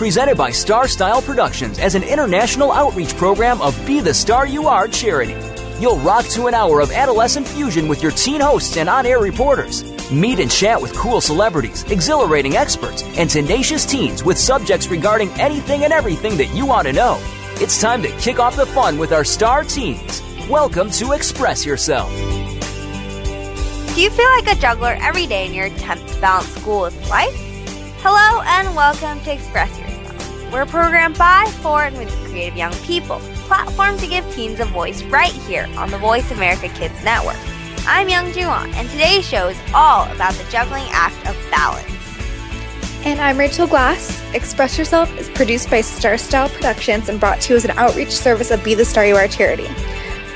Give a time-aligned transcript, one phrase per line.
[0.00, 4.66] Presented by Star Style Productions as an international outreach program of Be the Star You
[4.66, 5.36] Are charity.
[5.78, 9.18] You'll rock to an hour of adolescent fusion with your teen hosts and on air
[9.18, 9.84] reporters.
[10.10, 15.84] Meet and chat with cool celebrities, exhilarating experts, and tenacious teens with subjects regarding anything
[15.84, 17.18] and everything that you want to know.
[17.56, 20.22] It's time to kick off the fun with our star teens.
[20.48, 22.10] Welcome to Express Yourself.
[23.94, 27.10] Do you feel like a juggler every day in your attempt to balance school with
[27.10, 27.36] life?
[28.02, 29.89] Hello and welcome to Express Yourself.
[30.52, 35.00] We're programmed by, for, and with creative young people, platform to give teens a voice
[35.04, 37.36] right here on the Voice America Kids Network.
[37.86, 41.86] I'm Youngjoo Ahn, and today's show is all about the juggling act of balance.
[43.04, 44.20] And I'm Rachel Glass.
[44.34, 48.10] Express Yourself is produced by Star Style Productions and brought to you as an outreach
[48.10, 49.68] service of Be the Star You Are charity.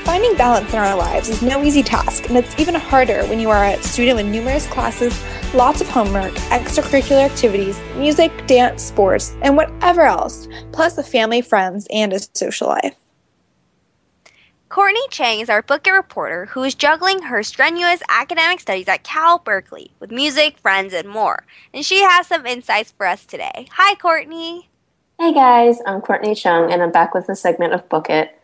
[0.05, 3.49] Finding balance in our lives is no easy task, and it's even harder when you
[3.49, 5.19] are a student with numerous classes,
[5.55, 11.87] lots of homework, extracurricular activities, music, dance, sports, and whatever else, plus a family, friends,
[11.89, 12.95] and a social life.
[14.69, 19.39] Courtney Cheng is our book reporter who is juggling her strenuous academic studies at Cal
[19.39, 21.45] Berkeley with music, friends, and more.
[21.73, 23.67] And she has some insights for us today.
[23.71, 24.69] Hi, Courtney.
[25.19, 28.39] Hey guys, I'm Courtney Cheng, and I'm back with a segment of Book It.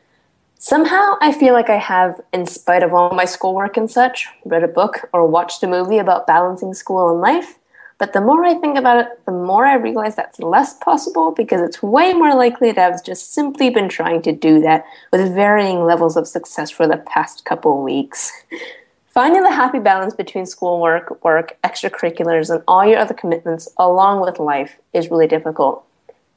[0.63, 4.63] Somehow I feel like I have, in spite of all my schoolwork and such, read
[4.63, 7.57] a book or watched a movie about balancing school and life.
[7.97, 11.61] But the more I think about it, the more I realize that's less possible because
[11.61, 15.83] it's way more likely that I've just simply been trying to do that with varying
[15.83, 18.31] levels of success for the past couple weeks.
[19.07, 24.37] Finding the happy balance between schoolwork, work, extracurriculars, and all your other commitments along with
[24.37, 25.83] life is really difficult.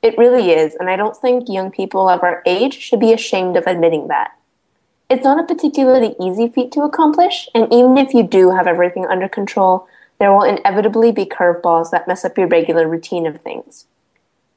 [0.05, 3.57] It really is, and I don't think young people of our age should be ashamed
[3.57, 4.33] of admitting that.
[5.09, 9.07] It's not a particularly easy feat to accomplish, and even if you do have everything
[9.07, 9.89] under control,
[10.21, 13.87] there will inevitably be curveballs that mess up your regular routine of things.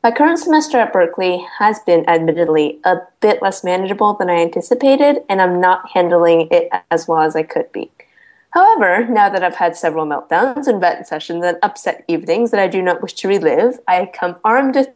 [0.04, 5.20] My current semester at Berkeley has been, admittedly, a bit less manageable than I anticipated,
[5.30, 7.90] and I'm not handling it as well as I could be.
[8.50, 12.68] However, now that I've had several meltdowns and vent sessions and upset evenings that I
[12.68, 14.90] do not wish to relive, I come armed with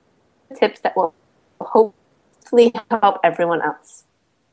[0.55, 1.13] tips that will
[1.59, 4.03] hopefully help everyone else.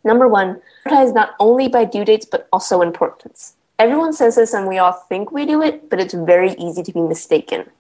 [0.04, 3.54] Number one, prioritize not only by due dates but also importance.
[3.78, 6.92] Everyone says this and we all think we do it, but it's very easy to
[6.92, 7.70] be mistaken.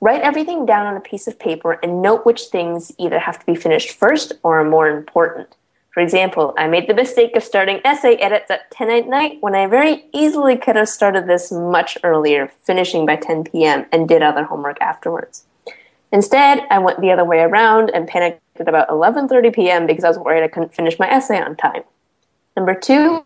[0.00, 3.46] Write everything down on a piece of paper and note which things either have to
[3.46, 5.56] be finished first or are more important.
[5.96, 9.54] For example, I made the mistake of starting essay edits at 10 at night when
[9.54, 14.22] I very easily could have started this much earlier, finishing by 10 p.m., and did
[14.22, 15.44] other homework afterwards.
[16.12, 19.86] Instead, I went the other way around and panicked at about 11:30 p.m.
[19.86, 21.82] because I was worried I couldn't finish my essay on time.
[22.56, 23.24] Number two,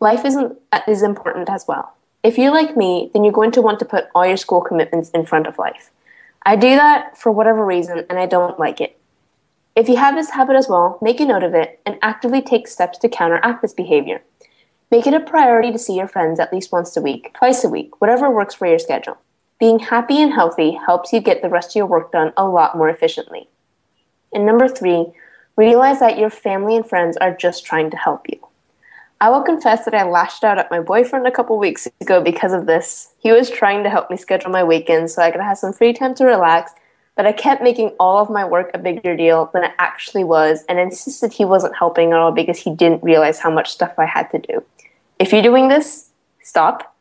[0.00, 1.94] life isn't uh, is important as well.
[2.22, 5.10] If you're like me, then you're going to want to put all your school commitments
[5.10, 5.90] in front of life.
[6.44, 8.98] I do that for whatever reason, and I don't like it.
[9.74, 12.68] If you have this habit as well, make a note of it and actively take
[12.68, 14.22] steps to counteract this behavior.
[14.90, 17.68] Make it a priority to see your friends at least once a week, twice a
[17.68, 19.16] week, whatever works for your schedule.
[19.62, 22.76] Being happy and healthy helps you get the rest of your work done a lot
[22.76, 23.48] more efficiently.
[24.32, 25.06] And number three,
[25.56, 28.40] realize that your family and friends are just trying to help you.
[29.20, 32.52] I will confess that I lashed out at my boyfriend a couple weeks ago because
[32.52, 33.12] of this.
[33.20, 35.92] He was trying to help me schedule my weekends so I could have some free
[35.92, 36.72] time to relax,
[37.14, 40.64] but I kept making all of my work a bigger deal than it actually was
[40.68, 44.06] and insisted he wasn't helping at all because he didn't realize how much stuff I
[44.06, 44.64] had to do.
[45.20, 46.91] If you're doing this, stop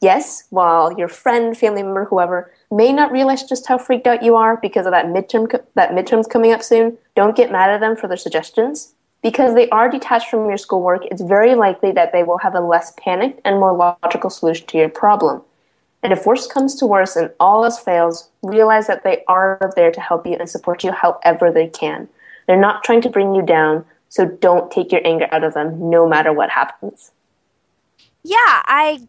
[0.00, 4.34] yes, while your friend, family member, whoever may not realize just how freaked out you
[4.36, 7.96] are because of that midterm that midterms coming up soon, don't get mad at them
[7.96, 8.94] for their suggestions.
[9.22, 12.60] Because they are detached from your schoolwork, it's very likely that they will have a
[12.60, 15.42] less panicked and more logical solution to your problem.
[16.02, 19.90] And if worse comes to worse and all else fails, realize that they are there
[19.90, 22.08] to help you and support you however they can.
[22.46, 25.90] They're not trying to bring you down, so don't take your anger out of them
[25.90, 27.10] no matter what happens.
[28.22, 29.06] Yeah, I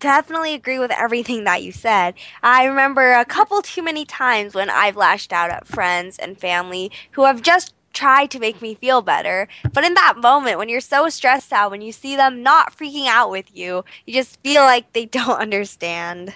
[0.00, 2.14] definitely agree with everything that you said.
[2.42, 6.90] I remember a couple too many times when I've lashed out at friends and family
[7.12, 9.48] who have just tried to make me feel better.
[9.74, 13.06] But in that moment, when you're so stressed out, when you see them not freaking
[13.08, 16.34] out with you, you just feel like they don't understand.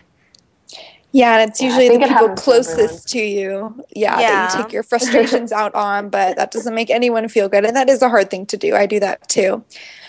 [1.13, 3.85] Yeah, and it's Yeah, usually the people happens to closest to you.
[3.95, 4.27] Yeah, Yeah.
[4.27, 7.65] that you take your frustrations out on, but that doesn't make anyone feel good.
[7.67, 8.77] And that is a hard thing to do.
[8.77, 9.65] I do that too.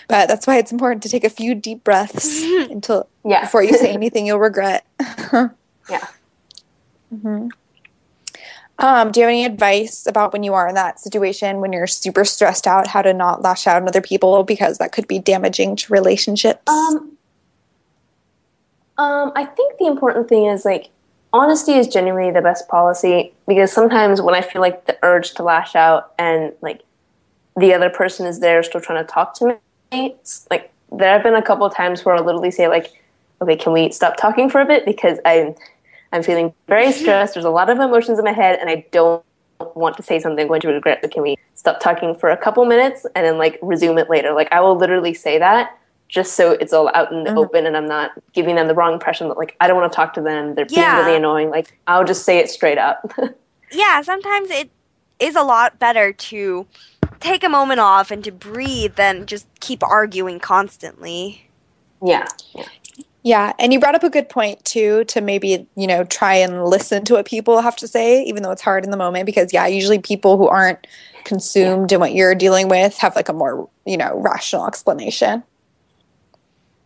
[0.08, 3.42] But that's why it's important to take a few deep breaths until Yeah.
[3.42, 4.84] before you say anything you'll regret.
[5.90, 6.06] Yeah.
[7.10, 7.48] hmm
[8.78, 11.86] Um, do you have any advice about when you are in that situation when you're
[11.86, 15.18] super stressed out, how to not lash out on other people because that could be
[15.18, 16.62] damaging to relationships?
[16.72, 17.16] Um,
[18.96, 20.88] um, I think the important thing is like
[21.32, 25.42] honesty is genuinely the best policy because sometimes when I feel like the urge to
[25.42, 26.82] lash out and like
[27.56, 29.54] the other person is there still trying to talk to me,
[30.50, 32.92] like there have been a couple of times where I'll literally say like,
[33.40, 35.54] okay, can we stop talking for a bit because I'm
[36.12, 37.34] I'm feeling very stressed.
[37.34, 39.24] There's a lot of emotions in my head and I don't
[39.74, 41.00] want to say something I'm going to regret.
[41.02, 44.32] But can we stop talking for a couple minutes and then like resume it later?
[44.32, 45.76] Like I will literally say that
[46.08, 47.38] just so it's all out in the mm-hmm.
[47.38, 49.96] open and I'm not giving them the wrong impression that like I don't want to
[49.96, 50.54] talk to them.
[50.54, 50.94] They're Yeah.
[50.94, 51.50] being really annoying.
[51.50, 53.12] Like I'll just say it straight up.
[53.72, 54.70] yeah, sometimes it
[55.18, 56.66] is a lot better to
[57.24, 61.50] take a moment off and to breathe than just keep arguing constantly.
[62.02, 62.28] yeah.
[62.54, 62.66] Yeah.
[63.22, 66.64] Yeah, and you brought up a good point too to maybe, you know, try and
[66.66, 69.52] listen to what people have to say, even though it's hard in the moment, because
[69.52, 70.86] yeah, usually people who aren't
[71.24, 75.42] consumed in what you're dealing with have like a more, you know, rational explanation.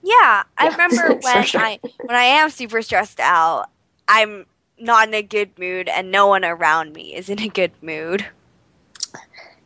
[0.03, 1.51] Yeah, I Yeah, remember when sure.
[1.55, 3.67] I when I am super stressed out,
[4.07, 4.47] I'm
[4.79, 8.27] not in a good mood and no one around me is in a good mood.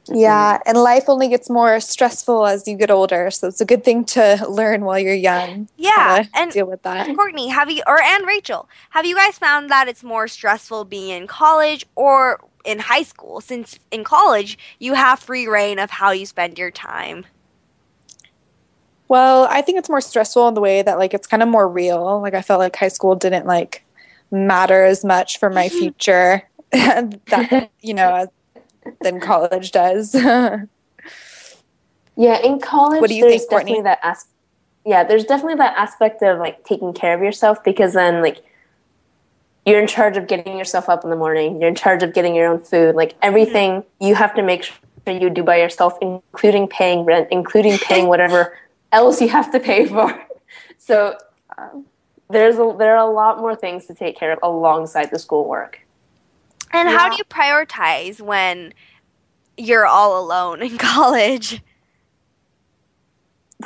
[0.08, 3.84] Yeah, and life only gets more stressful as you get older, so it's a good
[3.84, 5.68] thing to learn while you're young.
[5.76, 7.14] Yeah, and deal with that.
[7.14, 11.10] Courtney, have you or and Rachel, have you guys found that it's more stressful being
[11.10, 13.40] in college or in high school?
[13.40, 17.24] Since in college you have free reign of how you spend your time.
[19.08, 21.68] Well, I think it's more stressful in the way that like it's kind of more
[21.68, 22.20] real.
[22.20, 23.84] Like I felt like high school didn't like
[24.32, 25.78] matter as much for my mm-hmm.
[25.78, 28.26] future that you know
[29.00, 30.14] than college does.
[32.16, 33.80] Yeah, in college, What do you there's think, Courtney?
[33.80, 34.26] that as-
[34.84, 38.42] Yeah, there's definitely that aspect of like taking care of yourself because then like
[39.64, 41.60] you're in charge of getting yourself up in the morning.
[41.60, 42.94] You're in charge of getting your own food.
[42.96, 44.76] Like everything you have to make sure
[45.06, 48.58] you do by yourself, including paying rent, including paying whatever
[48.92, 50.12] else you have to pay for.
[50.78, 51.16] So
[51.56, 51.86] um,
[52.28, 55.78] there's a, there are a lot more things to take care of alongside the schoolwork.
[56.72, 58.72] And how do you prioritize when
[59.56, 61.62] you're all alone in college?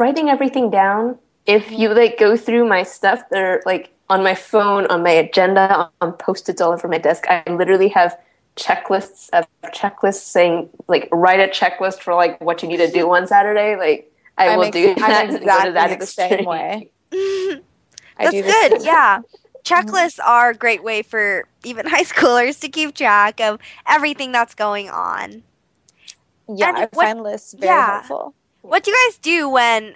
[0.01, 1.19] writing everything down.
[1.47, 1.75] If mm-hmm.
[1.75, 6.13] you like go through my stuff, they're like on my phone, on my agenda, on
[6.15, 7.25] post-its all over my desk.
[7.29, 8.17] I literally have
[8.57, 13.11] checklists of checklists saying like write a checklist for like what you need to do
[13.13, 13.77] on Saturday.
[13.77, 15.27] Like I I'm will ex- do I'm that.
[15.27, 16.49] go to exactly that the same extreme.
[16.49, 16.91] way.
[17.13, 18.85] I That's do this- good.
[18.85, 19.21] Yeah.
[19.67, 19.89] Mm-hmm.
[19.89, 24.55] Checklists are a great way for even high schoolers to keep track of everything that's
[24.55, 25.43] going on.
[26.49, 27.87] Yeah, And I what- find lists very yeah.
[27.93, 28.35] helpful.
[28.63, 29.95] What do you guys do when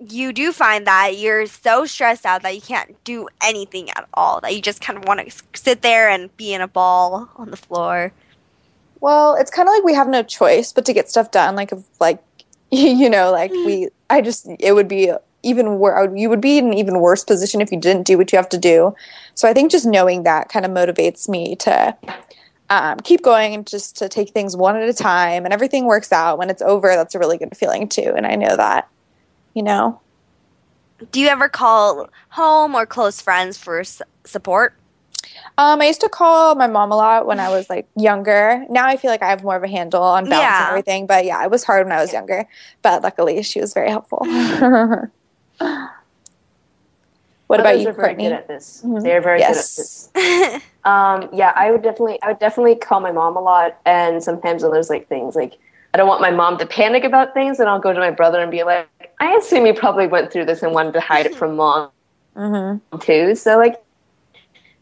[0.00, 4.40] you do find that you're so stressed out that you can't do anything at all?
[4.40, 7.52] That you just kind of want to sit there and be in a ball on
[7.52, 8.12] the floor?
[9.00, 11.54] Well, it's kind of like we have no choice but to get stuff done.
[11.54, 12.20] Like, if, like
[12.70, 13.64] you know, like mm.
[13.64, 16.10] we, I just, it would be even worse.
[16.14, 18.48] You would be in an even worse position if you didn't do what you have
[18.50, 18.94] to do.
[19.34, 21.96] So I think just knowing that kind of motivates me to
[22.68, 25.44] um, keep going and just to take things one at a time.
[25.44, 26.38] And everything works out.
[26.38, 28.12] When it's over, that's a really good feeling too.
[28.16, 28.88] And I know that,
[29.54, 30.00] you know.
[31.12, 34.74] Do you ever call home or close friends for s- support?
[35.56, 38.64] Um, I used to call my mom a lot when I was like younger.
[38.68, 40.58] Now I feel like I have more of a handle on balance Yeah.
[40.64, 41.06] and everything.
[41.06, 42.46] But yeah, it was hard when I was younger.
[42.82, 44.20] But luckily, she was very helpful.
[47.46, 48.24] what about you, are very Courtney?
[48.24, 48.82] good at this.
[48.84, 49.02] Mhm.
[49.02, 50.10] They're very good at this.
[50.14, 50.58] Yes.
[50.84, 54.62] Um, yeah, I would definitely, I would definitely call my mom a lot, and sometimes
[54.62, 55.58] when there's like things like
[55.92, 58.40] I don't want my mom to panic about things, and I'll go to my brother
[58.40, 58.88] and be like,
[59.20, 61.90] I assume you probably went through this and wanted to hide it from mom
[62.36, 62.98] Mm-hmm.
[62.98, 63.34] too.
[63.34, 63.82] So like,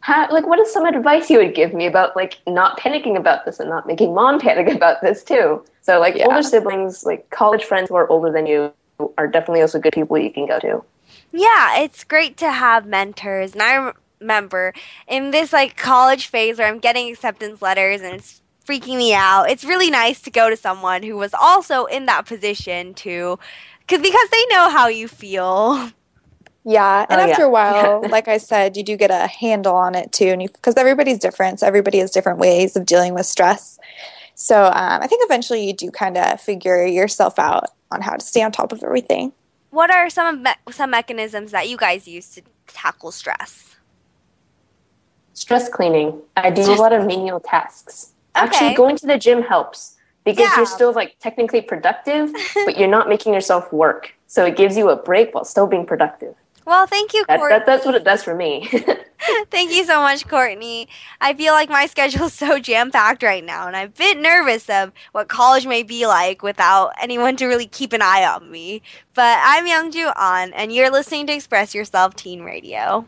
[0.01, 3.45] how, like, what is some advice you would give me about like not panicking about
[3.47, 5.65] this and not making mom panic about this too?
[5.83, 6.27] So like Yeah.
[6.27, 8.71] older siblings, like college friends who are older than you,
[9.17, 10.85] are definitely also good people you can go to.
[11.33, 13.53] Yeah, it's great to have mentors.
[13.53, 14.73] And I remember
[15.07, 19.51] in this like college phase where I'm getting acceptance letters and it's freaking me out.
[19.51, 23.39] It's really nice to go to someone who was also in that position to
[23.87, 25.91] cuz because they know how you feel.
[26.65, 27.47] Yeah, and Oh, after yeah.
[27.47, 30.77] a while, like I said, you do get a handle on it too, and because
[30.77, 33.79] everybody's different, so everybody has different ways of dealing with stress.
[34.41, 38.25] So um, I think eventually you do kind of figure yourself out on how to
[38.25, 39.33] stay on top of everything.
[39.71, 43.75] What are some me- some mechanisms that you guys use to tackle stress?
[45.35, 46.21] Stress cleaning.
[46.37, 48.13] I do Stress- a lot of menial tasks.
[48.37, 48.47] Okay.
[48.47, 50.57] Actually, going to the gym helps because Yeah.
[50.57, 52.33] you're still like technically productive,
[52.65, 54.15] but you're not making yourself work.
[54.29, 56.37] So it gives you a break while still being productive.
[56.69, 57.59] Well, thank you, That, Courtney.
[57.59, 58.69] that, that's what it does for me.
[59.51, 60.89] Thank you so much, Courtney.
[61.21, 64.69] I feel like my schedule's so jam packed right now, and I'm a bit nervous
[64.69, 68.83] of what college may be like without anyone to really keep an eye on me.
[69.15, 73.07] But I'm Youngjoo Ahn, and you're listening to Express Yourself Teen Radio.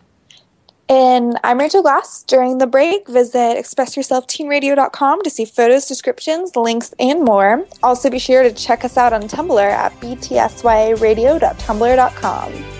[0.89, 2.25] And I'm Rachel Glass.
[2.25, 7.65] During the break, visit expressyourselfteenradio.com to see photos, descriptions, links, and more.
[7.83, 12.80] Also, be sure to check us out on Tumblr at btsyradio.tumblr.com.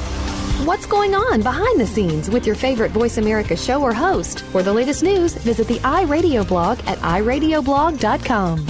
[0.65, 4.41] What's going on behind the scenes with your favorite Voice America show or host?
[4.41, 8.67] For the latest news, visit the iRadio blog at iradioblog.com.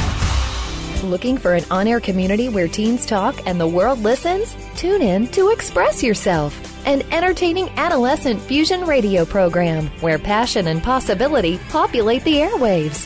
[1.09, 4.55] Looking for an on air community where teens talk and the world listens?
[4.77, 6.57] Tune in to Express Yourself,
[6.87, 13.05] an entertaining adolescent fusion radio program where passion and possibility populate the airwaves.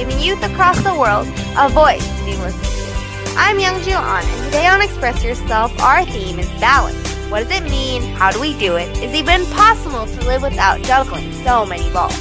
[0.00, 1.28] giving youth across the world
[1.58, 3.34] a voice to be listened to.
[3.36, 6.96] I'm Young Youngjoo Ahn, and today on Express Yourself, our theme is balance.
[7.30, 8.00] What does it mean?
[8.14, 8.88] How do we do it?
[9.02, 12.18] Is it even possible to live without juggling so many balls?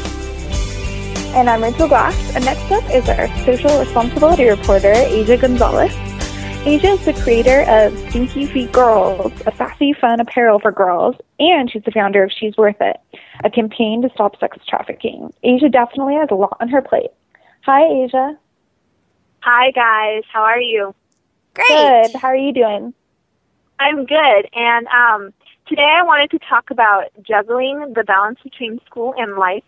[1.33, 2.35] And I'm Rachel Glass.
[2.35, 5.93] And next up is our social responsibility reporter, Asya Gonzalez.
[6.65, 11.71] Asya is the creator of Stinky Feet Girls, a sassy, fun apparel for girls, and
[11.71, 12.97] she's the founder of She's Worth It,
[13.45, 15.33] a campaign to stop sex trafficking.
[15.45, 17.11] Asya definitely has a lot on her plate.
[17.71, 18.35] Hi, Asya.
[19.41, 20.95] Hi guys, how are you?
[21.53, 21.67] Great.
[21.67, 22.15] Good.
[22.19, 22.95] How are you doing?
[23.79, 24.49] I'm good.
[24.55, 25.31] And um,
[25.67, 29.63] today I wanted to talk about juggling the balance between school and life.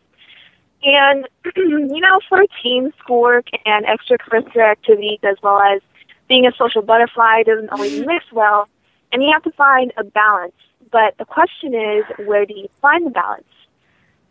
[0.81, 5.79] And you know, for teens, schoolwork and extracurricular activities, as well as
[6.27, 8.67] being a social butterfly, doesn't always mix well,
[9.12, 10.55] and you have to find a balance.
[10.91, 13.46] But the question is, where do you find the balance?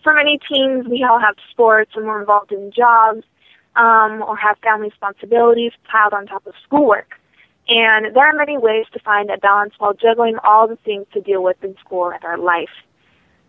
[0.02, 3.22] For many teens, we all have sports and we're involved in jobs
[3.76, 7.14] um, or have family responsibilities piled on top of schoolwork.
[7.68, 11.20] And there are many ways to find a balance while juggling all the things to
[11.20, 12.70] deal with in school and our life.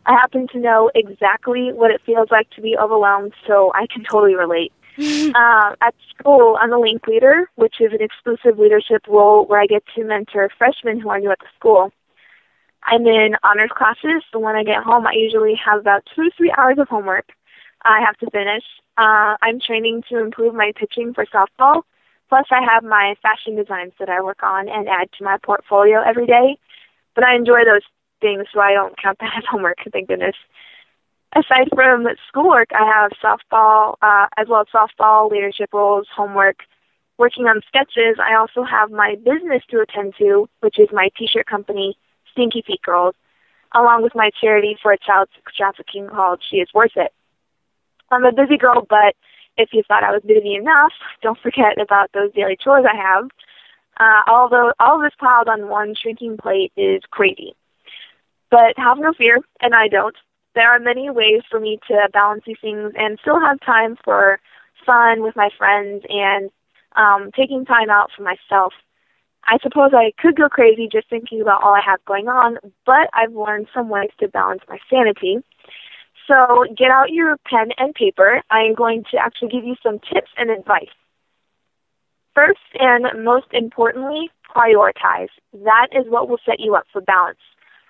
[0.06, 4.04] I happen to know exactly what it feels like to be overwhelmed, so I can
[4.04, 4.74] totally relate.
[5.00, 9.66] uh, at school, I'm a link leader, which is an exclusive leadership role where I
[9.66, 11.92] get to mentor freshmen who are new at the school.
[12.84, 16.32] I'm in honors classes, so when I get home, I usually have about two to
[16.36, 17.32] three hours of homework
[17.84, 18.64] I have to finish.
[18.98, 21.84] Uh, I'm training to improve my pitching for softball.
[22.30, 26.02] Plus, I have my fashion designs that I work on and add to my portfolio
[26.02, 26.58] every day.
[27.14, 27.82] But I enjoy those
[28.22, 30.36] things, so I don't count that as homework, thank goodness.
[31.34, 36.58] Aside from schoolwork, I have softball, uh, as well as softball, leadership roles, homework.
[37.18, 41.46] Working on sketches, I also have my business to attend to, which is my t-shirt
[41.46, 41.98] company,
[42.32, 43.16] Stinky Feet Girls,
[43.74, 47.14] along with my charity for a child sex trafficking called She Is Worth It.
[48.12, 49.16] I'm a busy girl, but
[49.58, 50.92] if you thought I was busy enough,
[51.22, 53.30] don't forget about those daily chores I have.
[54.00, 57.54] Uh, although all of this piled on one shrinking plate is crazy.
[58.50, 60.16] But have no fear, and I don't.
[60.56, 64.40] There are many ways for me to balance these things and still have time for
[64.86, 66.50] fun with my friends and
[66.96, 68.74] um, taking time out for myself.
[69.46, 73.10] I suppose I could go crazy just thinking about all I have going on, but
[73.14, 75.38] I've learned some ways to balance my sanity.
[76.32, 78.42] So get out your pen and paper.
[78.50, 80.96] I am going to actually give you some tips and advice.
[82.34, 85.28] First and most importantly, prioritize.
[85.52, 87.40] That is what will set you up for balance.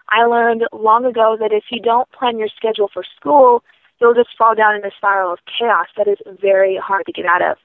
[0.09, 3.63] I learned long ago that if you don't plan your schedule for school,
[3.99, 7.27] you'll just fall down in a spiral of chaos that is very hard to get
[7.27, 7.57] out of.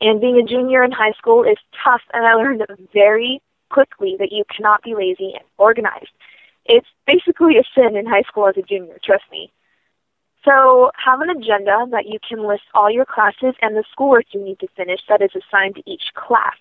[0.00, 4.30] And being a junior in high school is tough, and I learned very quickly that
[4.30, 6.12] you cannot be lazy and organized.
[6.64, 9.50] It's basically a sin in high school as a junior, trust me.
[10.44, 14.42] So have an agenda that you can list all your classes and the schoolwork you
[14.42, 16.56] need to finish that is assigned to each class.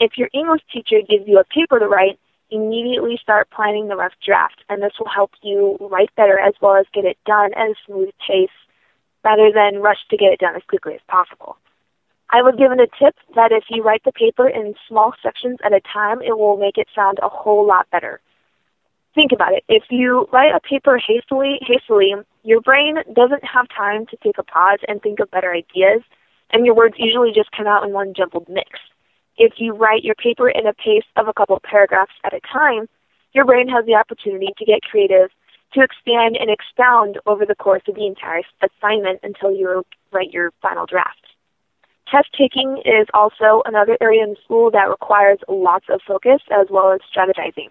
[0.00, 2.18] If your English teacher gives you a paper to write,
[2.50, 6.76] immediately start planning the rough draft, and this will help you write better as well
[6.76, 8.50] as get it done at a smooth pace
[9.24, 11.56] rather than rush to get it done as quickly as possible.
[12.30, 15.74] I was given a tip that if you write the paper in small sections at
[15.74, 18.20] a time, it will make it sound a whole lot better.
[19.14, 19.64] Think about it.
[19.68, 22.14] If you write a paper hastily, hastily,
[22.44, 26.02] your brain doesn't have time to take a pause and think of better ideas,
[26.50, 28.78] and your words usually just come out in one jumbled mix
[29.36, 32.88] if you write your paper in a pace of a couple paragraphs at a time,
[33.32, 35.30] your brain has the opportunity to get creative,
[35.72, 40.52] to expand and expound over the course of the entire assignment until you write your
[40.60, 41.26] final draft.
[42.10, 46.92] Test taking is also another area in school that requires lots of focus as well
[46.92, 47.70] as strategizing.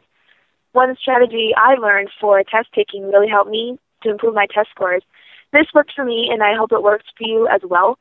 [0.74, 5.04] One strategy I learned for test taking really helped me to improve my test scores.
[5.52, 7.98] This worked for me, and I hope it works for you as well.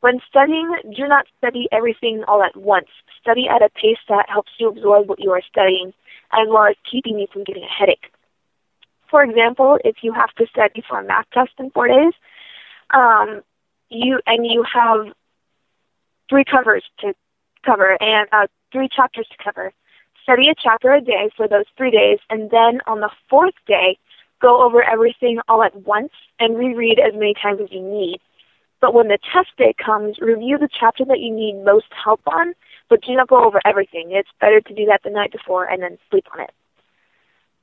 [0.00, 2.88] When studying, do not study everything all at once.
[3.20, 5.92] Study at a pace that helps you absorb what you are studying,
[6.32, 8.12] as well as keeping you from getting a headache.
[9.10, 12.12] For example, if you have to study for a math test in four days,
[12.94, 13.42] um,
[13.88, 15.12] you and you have
[16.28, 17.14] three covers to
[17.64, 19.72] cover and uh, three chapters to cover.
[20.30, 23.98] Study a chapter a day for those three days, and then on the fourth day,
[24.40, 28.20] go over everything all at once and reread as many times as you need.
[28.80, 32.54] But when the test day comes, review the chapter that you need most help on,
[32.88, 34.12] but do not go over everything.
[34.12, 36.52] It's better to do that the night before and then sleep on it.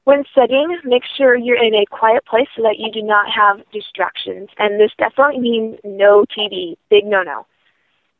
[0.03, 3.63] When studying, make sure you're in a quiet place so that you do not have
[3.71, 4.49] distractions.
[4.58, 7.45] And this definitely means no TV, big no no.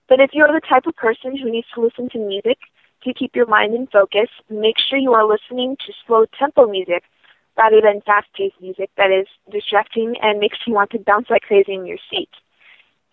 [0.08, 2.60] But if you're the type of person who needs to listen to music
[3.08, 7.04] to keep your mind in focus, make sure you are listening to slow tempo music
[7.58, 11.42] rather than fast paced music that is distracting and makes you want to bounce like
[11.42, 12.30] crazy in your seat.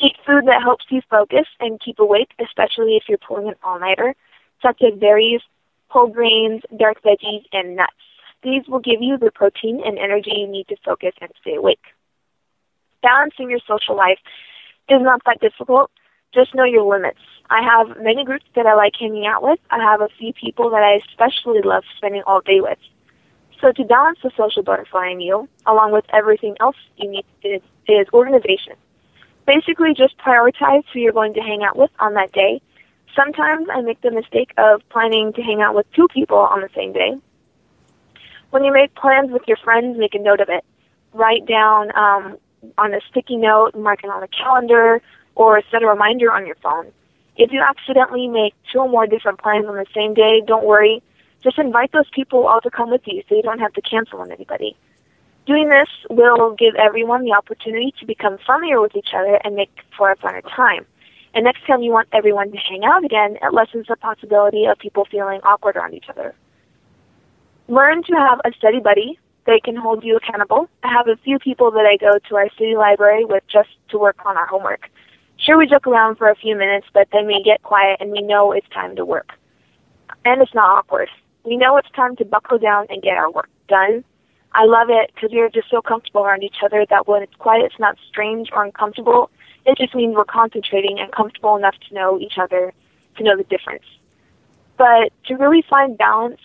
[0.00, 4.14] Eat food that helps you focus and keep awake, especially if you're pulling an all-nighter,
[4.60, 5.40] such as berries,
[5.88, 7.92] whole grains, dark veggies, and nuts.
[8.42, 11.84] These will give you the protein and energy you need to focus and stay awake.
[13.02, 14.18] Balancing your social life
[14.88, 15.90] is not that difficult.
[16.34, 17.20] Just know your limits.
[17.50, 19.60] I have many groups that I like hanging out with.
[19.70, 22.78] I have a few people that I especially love spending all day with.
[23.60, 27.62] So to balance the social butterfly in you, along with everything else you need, is,
[27.86, 28.74] is organization.
[29.46, 32.60] Basically, just prioritize who you're going to hang out with on that day.
[33.14, 36.68] Sometimes I make the mistake of planning to hang out with two people on the
[36.74, 37.14] same day.
[38.50, 40.64] When you make plans with your friends, make a note of it.
[41.12, 42.38] Write down um,
[42.78, 45.00] on a sticky note, mark it on a calendar,
[45.34, 46.92] or set a reminder on your phone.
[47.36, 51.02] If you accidentally make two or more different plans on the same day, don't worry.
[51.42, 54.20] Just invite those people all to come with you so you don't have to cancel
[54.20, 54.76] on anybody.
[55.46, 59.70] Doing this will give everyone the opportunity to become familiar with each other and make
[59.96, 60.86] for a funner time.
[61.34, 64.78] And next time you want everyone to hang out again, it lessens the possibility of
[64.78, 66.34] people feeling awkward around each other.
[67.68, 69.18] Learn to have a study buddy.
[69.46, 70.70] They can hold you accountable.
[70.82, 73.98] I have a few people that I go to our city library with just to
[73.98, 74.88] work on our homework.
[75.44, 78.22] Sure, we joke around for a few minutes, but then we get quiet and we
[78.22, 79.32] know it's time to work.
[80.24, 81.08] And it's not awkward.
[81.44, 84.04] We know it's time to buckle down and get our work done
[84.54, 87.64] I love it because we're just so comfortable around each other that when it's quiet,
[87.64, 89.30] it's not strange or uncomfortable.
[89.66, 92.72] It just means we're concentrating and comfortable enough to know each other,
[93.16, 93.84] to know the difference.
[94.76, 96.40] But to really find balance,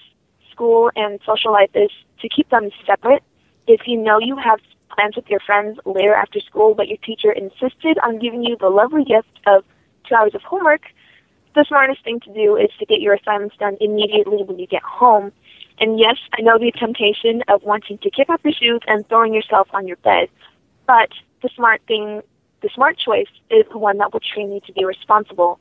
[0.52, 3.24] school and social life is to keep them separate.
[3.68, 4.60] If you know you have
[4.90, 8.70] plans with your friends later after school, but your teacher insisted on giving you the
[8.70, 9.64] lovely gift of
[10.08, 10.82] two hours of homework,
[11.56, 14.84] the smartest thing to do is to get your assignments done immediately when you get
[14.84, 15.32] home
[15.80, 19.34] and yes, I know the temptation of wanting to kick off your shoes and throwing
[19.34, 20.28] yourself on your bed.
[20.86, 21.10] But
[21.42, 22.22] the smart thing,
[22.62, 25.60] the smart choice is the one that will train you to be responsible.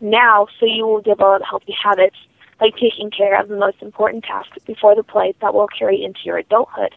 [0.00, 2.16] Now, so you will develop healthy habits,
[2.60, 6.20] like taking care of the most important tasks before the play that will carry into
[6.24, 6.94] your adulthood.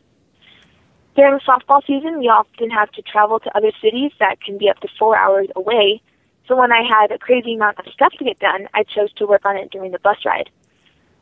[1.16, 4.80] During softball season, we often have to travel to other cities that can be up
[4.80, 6.02] to four hours away.
[6.48, 9.28] So when I had a crazy amount of stuff to get done, I chose to
[9.28, 10.50] work on it during the bus ride.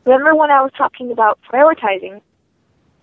[0.04, 2.20] Remember when I was talking about prioritizing?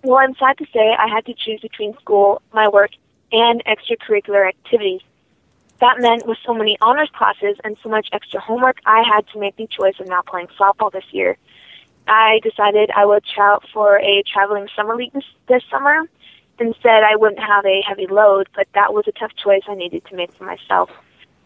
[0.02, 2.90] Well, I'm sad to say I had to choose between school, my work,
[3.32, 5.00] and extracurricular activities.
[5.80, 9.38] That meant with so many honors classes and so much extra homework, I had to
[9.38, 11.36] make the choice of not playing softball this year.
[12.08, 16.08] I decided I would try out for a traveling summer league this, this summer.
[16.60, 20.04] Instead, I wouldn't have a heavy load, but that was a tough choice I needed
[20.06, 20.90] to make for myself.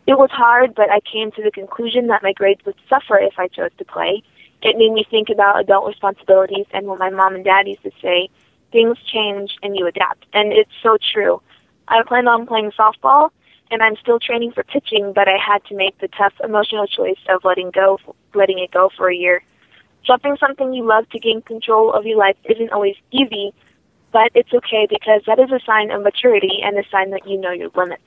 [0.06, 3.38] It was hard, but I came to the conclusion that my grades would suffer if
[3.38, 4.22] I chose to play.
[4.62, 7.90] It made me think about adult responsibilities and what my mom and dad used to
[8.00, 8.30] say,
[8.72, 10.24] things change and you adapt.
[10.32, 11.42] And it's so true.
[11.88, 13.30] I planned on playing softball,
[13.70, 17.18] and I'm still training for pitching, but I had to make the tough emotional choice
[17.28, 17.98] of letting go,
[18.34, 19.42] letting it go for a year.
[20.06, 23.52] Dropping something you love to gain control of your life isn't always easy,
[24.12, 27.38] but it's okay because that is a sign of maturity and a sign that you
[27.38, 28.02] know your limits.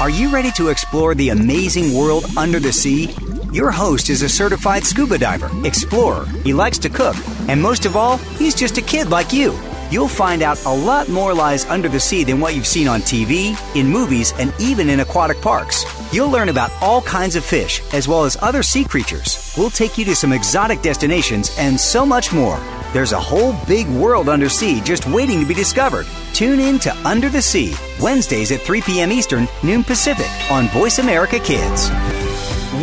[0.00, 3.16] Are you ready to explore the amazing world under the sea?
[3.52, 6.24] Your host is a certified scuba diver, explorer.
[6.44, 7.16] He likes to cook,
[7.48, 9.58] and most of all, he's just a kid like you.
[9.90, 13.00] You'll find out a lot more lies under the sea than what you've seen on
[13.00, 15.84] TV, in movies, and even in aquatic parks.
[16.14, 19.52] You'll learn about all kinds of fish, as well as other sea creatures.
[19.58, 22.60] We'll take you to some exotic destinations and so much more.
[22.92, 26.06] There's a whole big world under sea just waiting to be discovered.
[26.32, 29.12] Tune in to Under the Sea, Wednesdays at 3 p.m.
[29.12, 31.90] Eastern, noon Pacific, on Voice America Kids.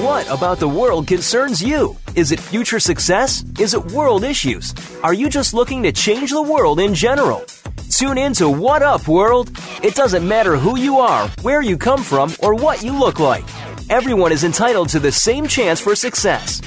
[0.04, 1.98] What about the world concerns you?
[2.16, 3.44] Is it future success?
[3.60, 4.76] Is it world issues?
[5.04, 7.44] Are you just looking to change the world in general?
[7.90, 9.58] Tune in to What Up World.
[9.82, 13.46] It doesn't matter who you are, where you come from, or what you look like.
[13.90, 16.62] Everyone is entitled to the same chance for success.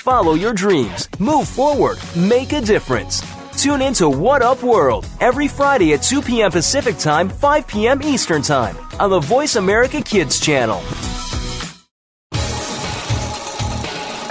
[0.00, 3.22] Follow your dreams, move forward, make a difference.
[3.62, 6.50] Tune in to What Up World every Friday at 2 p.m.
[6.50, 8.02] Pacific Time, 5 p.m.
[8.02, 10.80] Eastern Time on the Voice America Kids channel.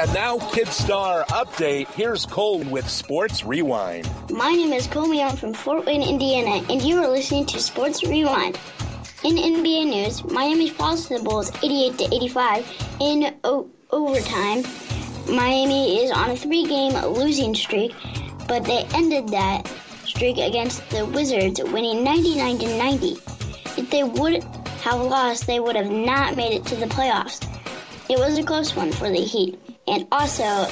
[0.02, 1.88] And now, Kid Star Update.
[1.90, 4.10] Here's Cole with Sports Rewind.
[4.32, 8.04] My name is Cole Young from Fort Wayne, Indiana, and you are listening to Sports
[8.04, 8.58] Rewind.
[9.24, 14.64] In NBA news, Miami falls to the Bulls 88 to 85 in o- overtime
[15.30, 17.94] Miami is on a three game losing streak,
[18.48, 19.72] but they ended that
[20.04, 23.12] streak against the Wizards, winning 99 to 90.
[23.78, 24.44] If they would
[24.82, 27.46] have lost, they would have not made it to the playoffs.
[28.10, 29.60] It was a close one for the Heat.
[29.88, 30.68] And also,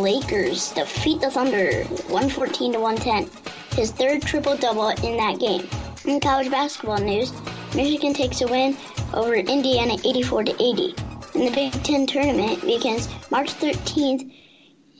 [0.00, 3.28] Lakers defeat the Thunder 114 to 110.
[3.76, 5.68] His third triple double in that game.
[6.04, 7.32] In college basketball news,
[7.74, 8.76] Michigan takes a win
[9.12, 10.94] over Indiana 84 to 80
[11.36, 14.32] in the Big Ten tournament begins March 13th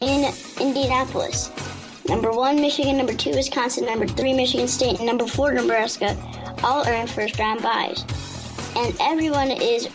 [0.02, 1.50] in Indianapolis.
[2.08, 2.98] Number one, Michigan.
[2.98, 3.86] Number two, Wisconsin.
[3.86, 4.98] Number three, Michigan State.
[4.98, 6.14] And number four, Nebraska
[6.62, 8.04] all earn first round buys.
[8.76, 9.88] And everyone is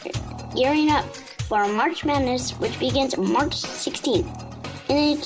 [0.55, 1.05] gearing up
[1.47, 4.25] for March Madness, which begins March 16th.
[4.89, 5.19] In,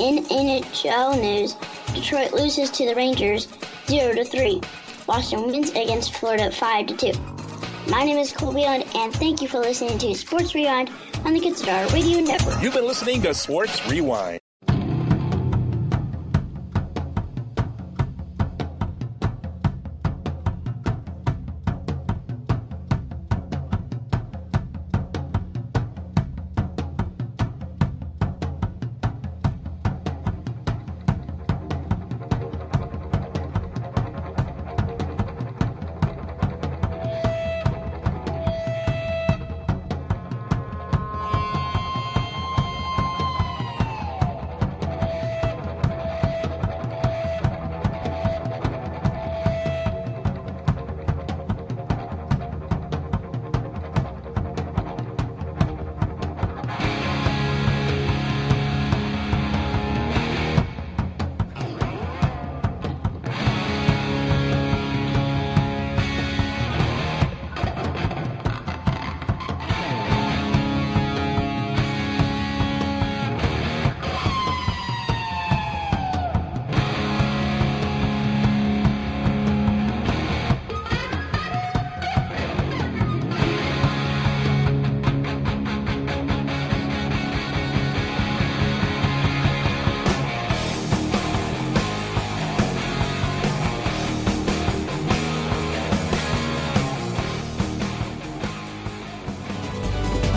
[0.00, 1.54] in NHL news,
[1.94, 3.48] Detroit loses to the Rangers
[3.88, 4.62] 0 to 3.
[5.06, 7.45] Boston wins against Florida 5 to 2.
[7.88, 10.90] My name is Cole Beyond, and thank you for listening to Sports Rewind
[11.24, 12.60] on the Good Kidstar Radio Network.
[12.60, 14.40] You've been listening to Sports Rewind.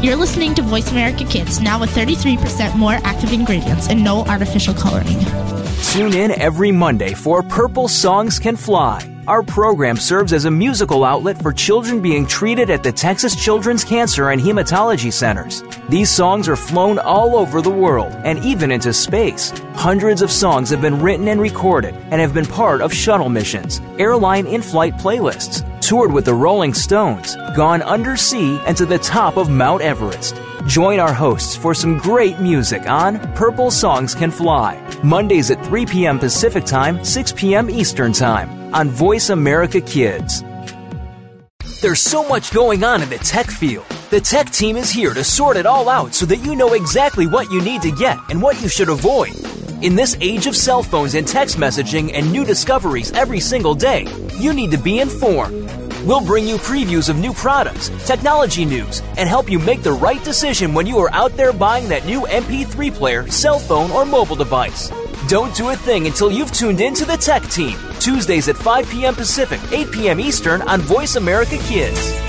[0.10, 4.74] You're listening to Voice America Kids, now with 33% more active ingredients and no artificial
[4.74, 5.20] coloring.
[5.84, 9.08] Tune in every Monday for Purple Songs Can Fly.
[9.28, 13.84] Our program serves as a musical outlet for children being treated at the Texas Children's
[13.84, 15.62] Cancer and Hematology Centers.
[15.90, 19.52] These songs are flown all over the world and even into space.
[19.76, 23.80] Hundreds of songs have been written and recorded and have been part of shuttle missions,
[24.00, 29.36] airline in flight playlists, toured with the Rolling Stones, gone undersea and to the top
[29.36, 30.34] of Mount Everest.
[30.66, 35.86] Join our hosts for some great music on Purple Songs Can Fly, Mondays at 3
[35.86, 36.20] p.m.
[36.20, 37.70] Pacific Time, 6 p.m.
[37.70, 40.42] Eastern Time on Voice America Kids.
[41.82, 43.86] There's so much going on in the tech field.
[44.10, 47.28] The tech team is here to sort it all out so that you know exactly
[47.28, 49.36] what you need to get and what you should avoid.
[49.84, 54.08] In this age of cell phones and text messaging and new discoveries every single day,
[54.38, 55.69] you need to be informed.
[56.06, 60.24] We'll bring you previews of new products, technology news, and help you make the right
[60.24, 64.38] decision when you are out there buying that new MP3 player, cell phone, or mobile
[64.38, 64.90] device.
[65.28, 68.90] Don't do a thing until you've tuned in to the Tech Team, Tuesdays at 5
[68.90, 69.14] p.m.
[69.14, 70.20] Pacific, 8 p.m.
[70.22, 72.29] Eastern on Voice America Kids.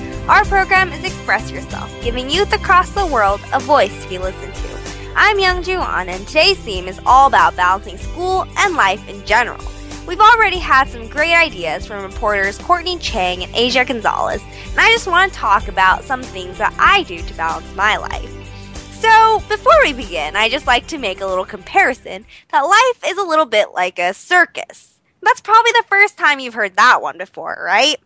[0.31, 4.55] Our program is Express Yourself, giving youth across the world a voice to be listened
[4.55, 4.69] to.
[5.13, 9.61] I'm Youngjoo Ahn, and today's theme is all about balancing school and life in general.
[10.07, 14.89] We've already had some great ideas from reporters Courtney Cheng and Asya Gonzalez, and I
[14.91, 18.31] just want to talk about some things that I do to balance my life.
[19.01, 23.17] So, before we begin, I just like to make a little comparison that life is
[23.17, 25.01] a little bit like a circus.
[25.21, 27.97] That's probably the first time you've heard that one before, right?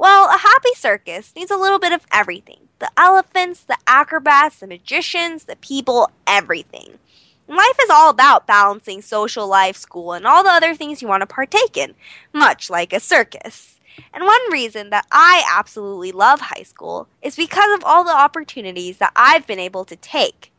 [0.00, 4.66] Well, a happy circus needs a little bit of everything the elephants, the acrobats, the
[4.66, 6.98] magicians, the people, everything.
[7.46, 11.20] Life is all about balancing social life, school, and all the other things you want
[11.20, 11.94] to partake in,
[12.32, 13.78] much like a circus.
[14.14, 18.96] And one reason that I absolutely love high school is because of all the opportunities
[18.96, 20.50] that I've been able to take.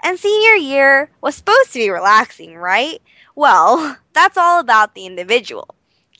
[0.00, 3.02] And senior year was supposed to be relaxing, right?
[3.34, 5.74] Well, that's all about the individual.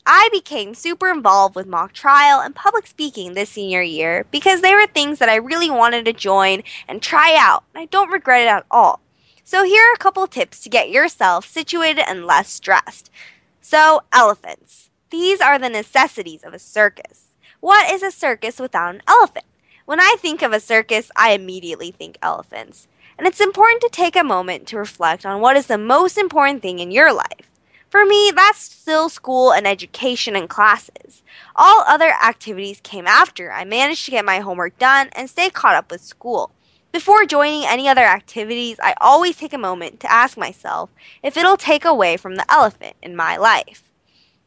[0.09, 4.73] I became super involved with mock trial and public speaking this senior year because they
[4.73, 8.43] were things that I really wanted to join and try out, and I don't regret
[8.43, 9.01] it at all.
[9.43, 13.11] So, here are a couple tips to get yourself situated and less stressed.
[13.59, 14.89] So, elephants.
[15.09, 17.25] These are the necessities of a circus.
[17.59, 19.45] What is a circus without an elephant?
[19.83, 22.87] When I think of a circus, I immediately think elephants.
[23.17, 26.61] and it's important to take a moment to reflect on what is the most important
[26.61, 27.56] thing in your life.
[27.89, 31.23] For me, that's still school and education and classes.
[31.55, 35.75] All other activities came after I managed to get my homework done and stay caught
[35.75, 36.51] up with school.
[36.91, 40.89] Before joining any other activities, I always take a moment to ask myself
[41.23, 43.83] if it'll take away from the elephant in my life.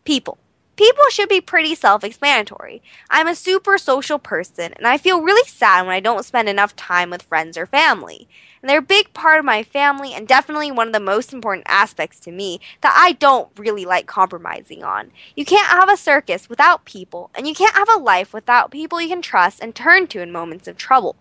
[0.04, 0.36] People.
[0.80, 2.82] People should be pretty self explanatory.
[3.10, 6.74] I'm a super social person, and I feel really sad when I don't spend enough
[6.74, 8.26] time with friends or family.
[8.62, 11.66] And they're a big part of my family and definitely one of the most important
[11.68, 15.10] aspects to me that I don't really like compromising on.
[15.36, 19.02] You can't have a circus without people, and you can't have a life without people
[19.02, 21.14] you can trust and turn to in moments of trouble.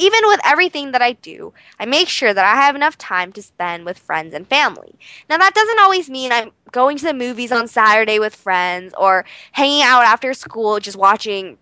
[0.00, 3.42] Even with everything that I do, I make sure that I have enough time to
[3.42, 4.94] spend with friends and family.
[5.28, 9.26] Now, that doesn't always mean I'm going to the movies on Saturday with friends or
[9.52, 11.58] hanging out after school just watching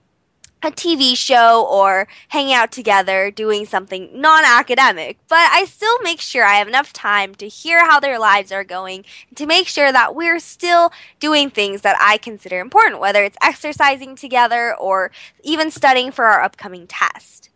[0.62, 6.20] a TV show or hanging out together doing something non academic, but I still make
[6.20, 9.66] sure I have enough time to hear how their lives are going and to make
[9.66, 15.11] sure that we're still doing things that I consider important, whether it's exercising together or
[15.42, 17.51] even studying for our upcoming test.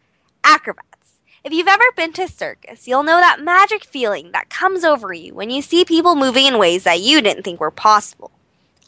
[0.45, 0.89] Acrobats.
[1.45, 5.13] If you've ever been to a circus, you'll know that magic feeling that comes over
[5.13, 8.31] you when you see people moving in ways that you didn't think were possible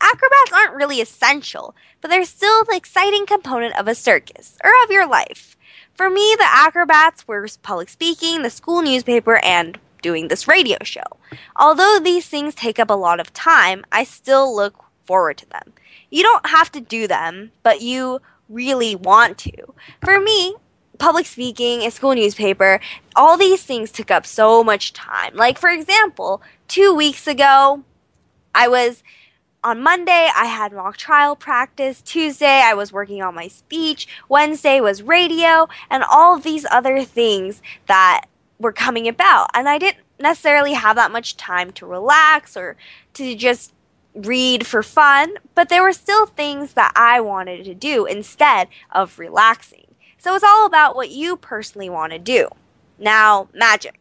[0.05, 4.91] acrobats aren't really essential, but they're still the exciting component of a circus or of
[4.91, 5.57] your life.
[5.95, 11.03] For me, the acrobats were public speaking, the school newspaper, and doing this radio show.
[11.57, 15.73] Although these things take up a lot of time, I still look forward to them.
[16.11, 19.75] You don't have to do them, but you really want to.
[20.05, 20.57] For me,
[20.99, 22.81] public speaking, a school newspaper,
[23.17, 25.35] all these things took up so much time.
[25.35, 27.83] Like, for example, two weeks ago,
[28.55, 29.03] I was
[29.63, 32.03] on Monday, I had mock trial practice.
[32.03, 34.07] Tuesday, I was working on my speech.
[34.29, 38.27] Wednesday was radio, and all these other things that
[38.59, 39.49] were coming about.
[39.55, 42.77] And I didn't necessarily have that much time to relax or
[43.15, 43.73] to just
[44.15, 49.19] read for fun, but there were still things that I wanted to do instead of
[49.19, 49.84] relaxing.
[50.25, 52.49] So it's all about what you personally want to do.
[52.99, 54.01] Now, magic.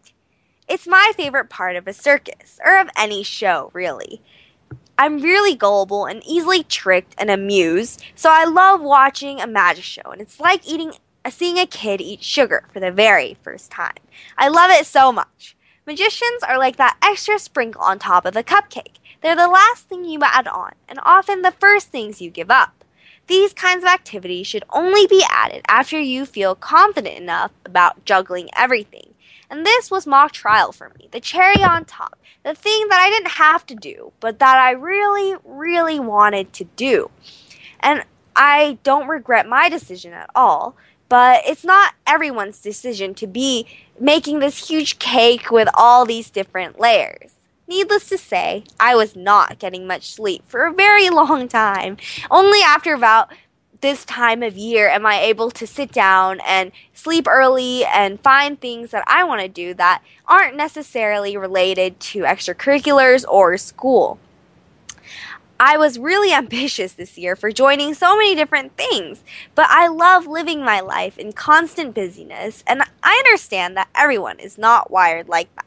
[0.69, 4.21] It's my favorite part of a circus, or of any show, really.
[4.97, 10.11] I'm really gullible and easily tricked and amused, so I love watching a magic show,
[10.13, 10.93] and it's like eating
[11.25, 13.97] uh, seeing a kid eat sugar for the very first time.
[14.37, 15.57] I love it so much.
[15.85, 18.95] Magicians are like that extra sprinkle on top of the cupcake.
[19.21, 22.82] They're the last thing you add on, and often the first things you give up.
[23.27, 28.49] These kinds of activities should only be added after you feel confident enough about juggling
[28.55, 29.13] everything.
[29.49, 33.09] And this was mock trial for me, the cherry on top, the thing that I
[33.09, 37.11] didn't have to do, but that I really, really wanted to do.
[37.79, 38.03] And
[38.35, 40.75] I don't regret my decision at all,
[41.07, 43.67] but it's not everyone's decision to be
[43.99, 47.31] making this huge cake with all these different layers.
[47.73, 51.97] Needless to say, I was not getting much sleep for a very long time.
[52.29, 53.33] Only after about
[53.81, 58.61] this time of year am I able to sit down and sleep early and find
[58.61, 64.19] things that I want to do that aren't necessarily related to extracurriculars or school.
[65.59, 69.23] I was really ambitious this year for joining so many different things,
[69.55, 74.59] but I love living my life in constant busyness, and I understand that everyone is
[74.59, 75.65] not wired like that.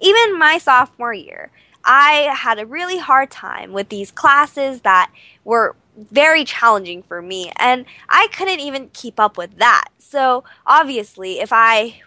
[0.00, 1.50] Even my sophomore year,
[1.84, 5.10] I had a really hard time with these classes that
[5.44, 9.86] were very challenging for me, and I couldn't even keep up with that.
[9.98, 12.00] So, obviously, if I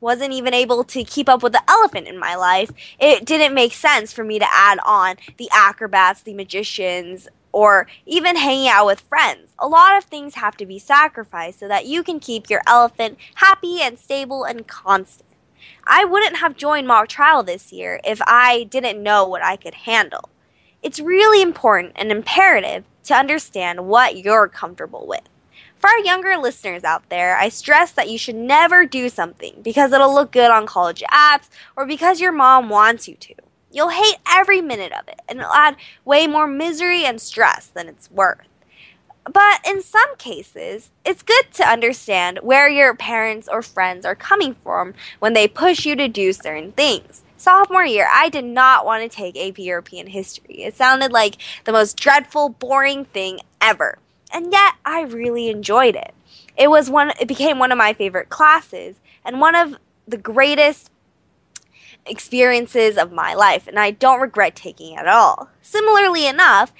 [0.00, 3.72] wasn't even able to keep up with the elephant in my life, it didn't make
[3.72, 9.00] sense for me to add on the acrobats, the magicians, or even hanging out with
[9.00, 9.52] friends.
[9.58, 13.18] A lot of things have to be sacrificed so that you can keep your elephant
[13.36, 15.25] happy and stable and constant.
[15.86, 19.74] I wouldn't have joined mock trial this year if I didn't know what I could
[19.74, 20.28] handle.
[20.82, 25.22] It's really important and imperative to understand what you're comfortable with.
[25.78, 29.92] For our younger listeners out there, I stress that you should never do something because
[29.92, 33.34] it'll look good on college apps or because your mom wants you to.
[33.70, 37.88] You'll hate every minute of it, and it'll add way more misery and stress than
[37.88, 38.46] it's worth.
[39.32, 44.54] But in some cases, it's good to understand where your parents or friends are coming
[44.62, 49.02] from when they push you to do certain things sophomore year, I did not want
[49.02, 50.64] to take AP European history.
[50.64, 53.98] It sounded like the most dreadful, boring thing ever.
[54.32, 56.12] And yet, I really enjoyed it.
[56.56, 59.76] It was one it became one of my favorite classes and one of
[60.08, 60.90] the greatest
[62.06, 65.48] experiences of my life, and I don't regret taking it at all.
[65.62, 66.72] Similarly enough,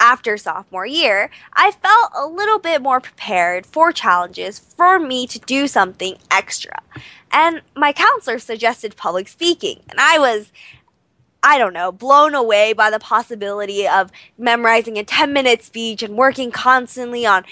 [0.00, 5.38] after sophomore year, I felt a little bit more prepared for challenges for me to
[5.40, 6.82] do something extra.
[7.30, 10.52] And my counselor suggested public speaking, and I was
[11.42, 16.16] I don't know, blown away by the possibility of memorizing a 10 minute speech and
[16.16, 17.44] working constantly on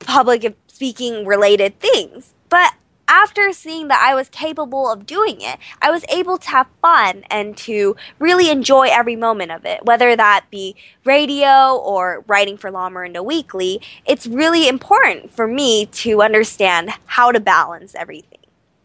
[0.00, 2.34] public speaking related things.
[2.48, 2.74] But
[3.10, 7.24] after seeing that I was capable of doing it, I was able to have fun
[7.28, 12.70] and to really enjoy every moment of it, whether that be radio or writing for
[12.70, 13.82] La Miranda Weekly.
[14.06, 18.38] It's really important for me to understand how to balance everything.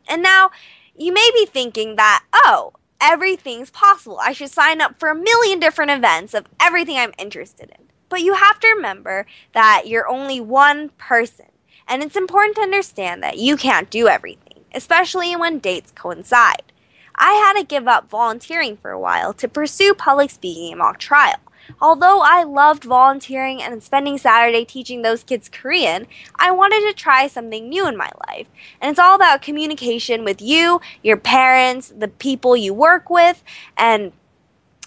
[0.10, 0.50] And now
[0.98, 4.18] you may be thinking that, oh, everything's possible.
[4.20, 7.86] I should sign up for a million different events of everything I'm interested in.
[8.10, 11.46] But you have to remember that you're only one person.
[11.88, 16.72] And it's important to understand that you can't do everything, especially when dates coincide.
[17.16, 21.00] I had to give up volunteering for a while to pursue public speaking and mock
[21.00, 21.38] trial.
[21.82, 26.08] Although I loved volunteering and spending Saturday teaching those kids Korean,
[26.38, 28.48] I wanted to try something new in my life.
[28.80, 33.44] And it's all about communication with you, your parents, the people you work with,
[33.78, 34.12] and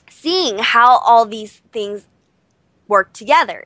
[0.08, 2.06] seeing how all these things
[2.86, 3.64] work together.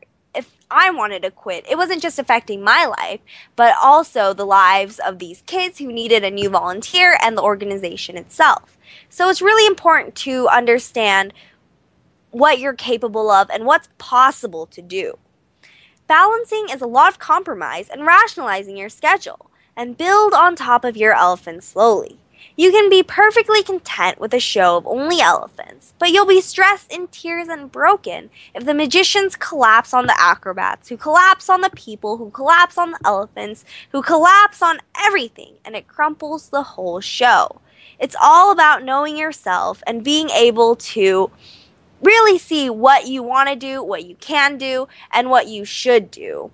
[0.72, 3.20] I wanted to quit, it wasn't just affecting my life,
[3.54, 8.16] but also the lives of these kids who needed a new volunteer and the organization
[8.16, 8.78] itself.
[9.08, 11.32] So it's really important to understand
[12.30, 15.18] what you're capable of and what's possible to do.
[16.08, 20.96] Balancing is a lot of compromise and rationalizing your schedule, and build on top of
[20.96, 22.18] your elephant slowly.
[22.56, 26.92] You can be perfectly content with a show of only elephants, but you'll be stressed
[26.92, 31.70] in tears and broken if the magicians collapse on the acrobats, who collapse on the
[31.70, 37.00] people, who collapse on the elephants, who collapse on everything, and it crumples the whole
[37.00, 37.60] show.
[37.98, 41.30] It's all about knowing yourself and being able to
[42.02, 46.10] really see what you want to do, what you can do, and what you should
[46.10, 46.50] do.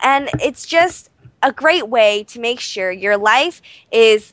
[0.00, 1.10] And it's just
[1.42, 4.32] a great way to make sure your life is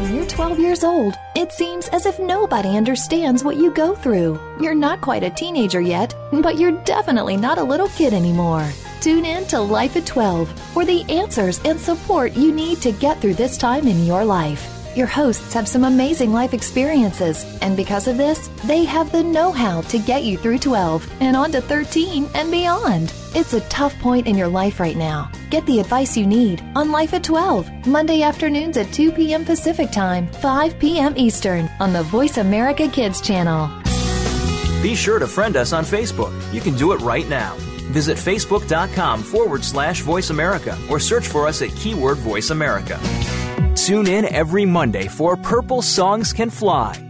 [0.00, 4.38] When you're 12 years old, it seems as if nobody understands what you go through.
[4.60, 8.70] You're not quite a teenager yet, but you're definitely not a little kid anymore.
[9.00, 13.18] Tune in to Life at 12 for the answers and support you need to get
[13.18, 14.76] through this time in your life.
[14.94, 19.52] Your hosts have some amazing life experiences, and because of this, they have the know
[19.52, 23.14] how to get you through 12 and on to 13 and beyond.
[23.34, 25.30] It's a tough point in your life right now.
[25.48, 29.46] Get the advice you need on Life at 12, Monday afternoons at 2 p.m.
[29.46, 31.14] Pacific Time, 5 p.m.
[31.16, 33.70] Eastern on the Voice America Kids channel.
[34.82, 36.34] Be sure to friend us on Facebook.
[36.52, 37.56] You can do it right now.
[37.90, 42.98] Visit facebook.com forward slash voice America or search for us at keyword voice America.
[43.74, 47.09] Tune in every Monday for Purple Songs Can Fly.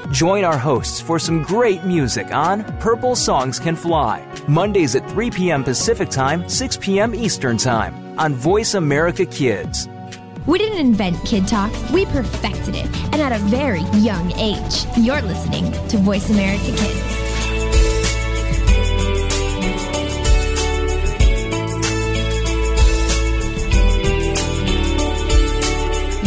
[0.11, 5.31] Join our hosts for some great music on Purple Songs Can Fly, Mondays at 3
[5.31, 5.63] p.m.
[5.63, 7.15] Pacific Time, 6 p.m.
[7.15, 9.87] Eastern Time on Voice America Kids.
[10.45, 14.85] We didn't invent Kid Talk, we perfected it, and at a very young age.
[14.97, 17.30] You're listening to Voice America Kids.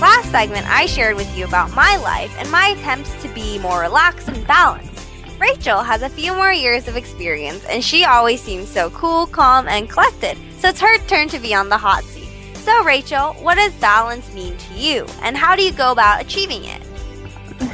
[0.00, 3.80] Last segment, I shared with you about my life and my attempts to be more
[3.80, 5.08] relaxed and balanced.
[5.40, 9.66] Rachel has a few more years of experience, and she always seems so cool, calm,
[9.68, 10.36] and collected.
[10.58, 12.28] So it's her turn to be on the hot seat.
[12.56, 16.64] So, Rachel, what does balance mean to you, and how do you go about achieving
[16.64, 16.82] it?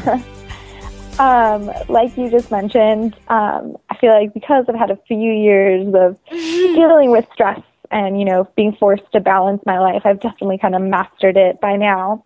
[1.18, 5.92] um, like you just mentioned, um, I feel like because I've had a few years
[5.92, 7.60] of dealing with stress
[7.92, 11.60] and, you know, being forced to balance my life, I've definitely kind of mastered it
[11.60, 12.24] by now.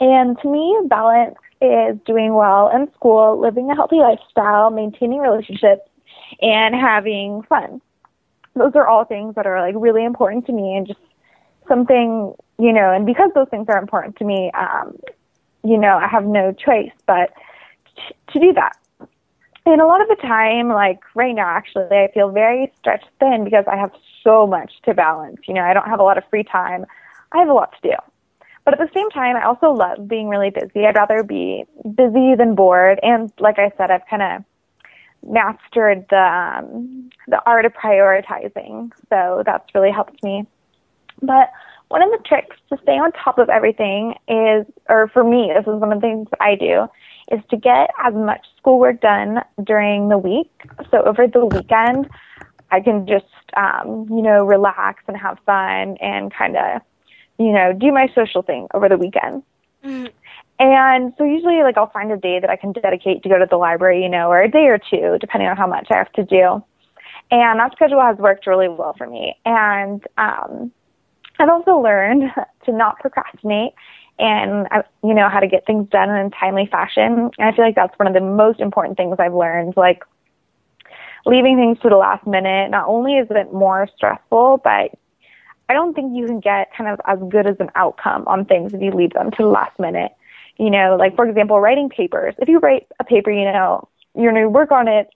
[0.00, 5.88] And to me, balance is doing well in school, living a healthy lifestyle, maintaining relationships,
[6.42, 7.80] and having fun.
[8.54, 11.00] Those are all things that are like really important to me and just
[11.68, 14.98] something, you know, and because those things are important to me, um,
[15.64, 17.32] you know, I have no choice but
[18.32, 18.76] to do that.
[19.66, 23.44] And a lot of the time, like right now, actually, I feel very stretched thin
[23.44, 23.90] because I have
[24.26, 25.38] so much to balance.
[25.46, 26.84] You know, I don't have a lot of free time.
[27.32, 27.96] I have a lot to do.
[28.64, 30.86] But at the same time, I also love being really busy.
[30.86, 31.64] I'd rather be
[31.94, 32.98] busy than bored.
[33.02, 34.44] And like I said, I've kind of
[35.24, 38.90] mastered the um, the art of prioritizing.
[39.08, 40.46] So that's really helped me.
[41.22, 41.52] But
[41.88, 45.62] one of the tricks to stay on top of everything is, or for me, this
[45.62, 46.88] is one of the things I do,
[47.30, 50.50] is to get as much schoolwork done during the week.
[50.90, 52.08] So over the weekend,
[52.70, 56.82] I can just, um, you know, relax and have fun and kind of
[57.38, 59.42] you know, do my social thing over the weekend.
[59.84, 60.06] Mm-hmm.
[60.58, 63.46] And so usually like I'll find a day that I can dedicate to go to
[63.48, 66.12] the library, you know, or a day or two, depending on how much I have
[66.12, 66.64] to do.
[67.30, 69.36] And that schedule has worked really well for me.
[69.44, 70.72] And um,
[71.38, 72.30] I've also learned
[72.64, 73.72] to not procrastinate
[74.18, 77.30] and uh, you know how to get things done in a timely fashion.
[77.36, 79.74] And I feel like that's one of the most important things I've learned.
[79.76, 80.04] Like
[81.26, 84.92] leaving things to the last minute, not only is it more stressful, but
[85.68, 88.72] I don't think you can get kind of as good as an outcome on things
[88.72, 90.12] if you leave them to the last minute.
[90.56, 92.34] You know, like for example, writing papers.
[92.38, 95.08] If you write a paper, you know, you're going to work on it,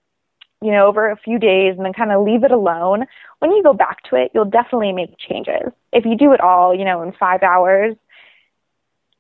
[0.60, 3.06] you know, over a few days and then kind of leave it alone.
[3.38, 5.72] When you go back to it, you'll definitely make changes.
[5.92, 7.96] If you do it all, you know, in five hours,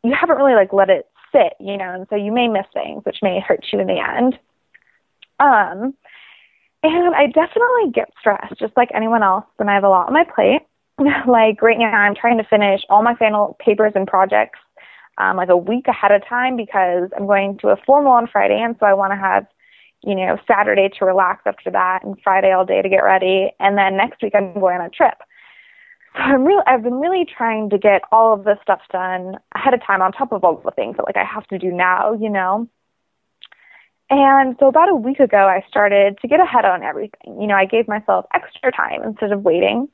[0.02, 3.04] you haven't really like let it sit, you know, and so you may miss things,
[3.04, 4.38] which may hurt you in the end.
[5.38, 5.94] Um,
[6.82, 10.12] and I definitely get stressed, just like anyone else, when I have a lot on
[10.14, 10.62] my plate.
[11.26, 14.58] like right now I'm trying to finish all my final papers and projects
[15.18, 18.60] um, like a week ahead of time because I'm going to a formal on Friday
[18.60, 19.46] and so I want to have
[20.02, 23.76] you know Saturday to relax after that and Friday all day to get ready and
[23.78, 25.18] then next week I'm going on a trip.
[26.14, 29.74] So I'm really I've been really trying to get all of this stuff done ahead
[29.74, 32.12] of time on top of all the things that like I have to do now,
[32.14, 32.68] you know.
[34.10, 37.40] And so about a week ago I started to get ahead on everything.
[37.40, 39.88] You know, I gave myself extra time instead of waiting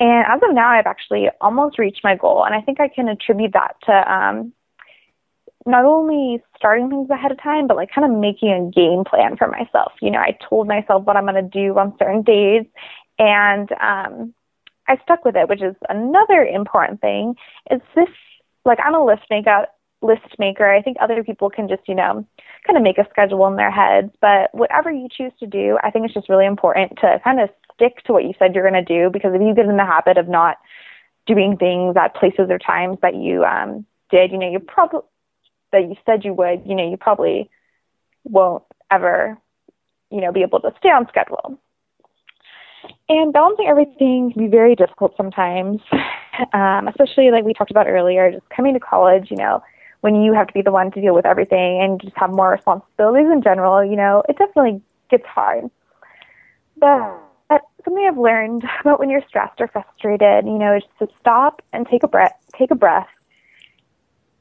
[0.00, 2.44] and as of now, I've actually almost reached my goal.
[2.44, 4.52] And I think I can attribute that to um,
[5.66, 9.36] not only starting things ahead of time, but like kind of making a game plan
[9.36, 9.92] for myself.
[10.02, 12.64] You know, I told myself what I'm going to do on certain days.
[13.18, 14.34] And um,
[14.88, 17.36] I stuck with it, which is another important thing.
[17.70, 18.08] Is this
[18.64, 19.66] like I'm a list maker
[20.02, 20.70] list maker.
[20.70, 22.26] I think other people can just, you know,
[22.66, 24.10] kind of make a schedule in their heads.
[24.20, 27.48] But whatever you choose to do, I think it's just really important to kind of
[27.74, 29.84] stick to what you said you're going to do because if you get in the
[29.84, 30.58] habit of not
[31.26, 35.00] doing things at places or times that you um, did, you know, you probably
[35.72, 37.50] that you said you would, you know, you probably
[38.22, 39.36] won't ever,
[40.10, 41.58] you know, be able to stay on schedule.
[43.08, 45.80] And balancing everything can be very difficult sometimes,
[46.52, 49.62] um, especially like we talked about earlier, just coming to college, you know,
[50.04, 52.50] when you have to be the one to deal with everything and just have more
[52.50, 55.70] responsibilities in general, you know, it definitely gets hard.
[56.76, 57.22] But
[57.82, 61.86] something I've learned about when you're stressed or frustrated, you know, is to stop and
[61.86, 63.08] take a breath, take a breath,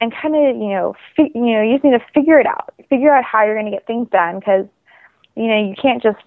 [0.02, 2.74] and kind of, you know, fi- you know, you just need to figure it out.
[2.90, 4.66] Figure out how you're going to get things done because,
[5.38, 6.20] you know, you can't just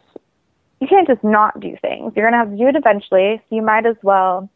[0.80, 2.14] you can't just not do things.
[2.16, 3.42] You're going to have to do it eventually.
[3.50, 4.48] So you might as well,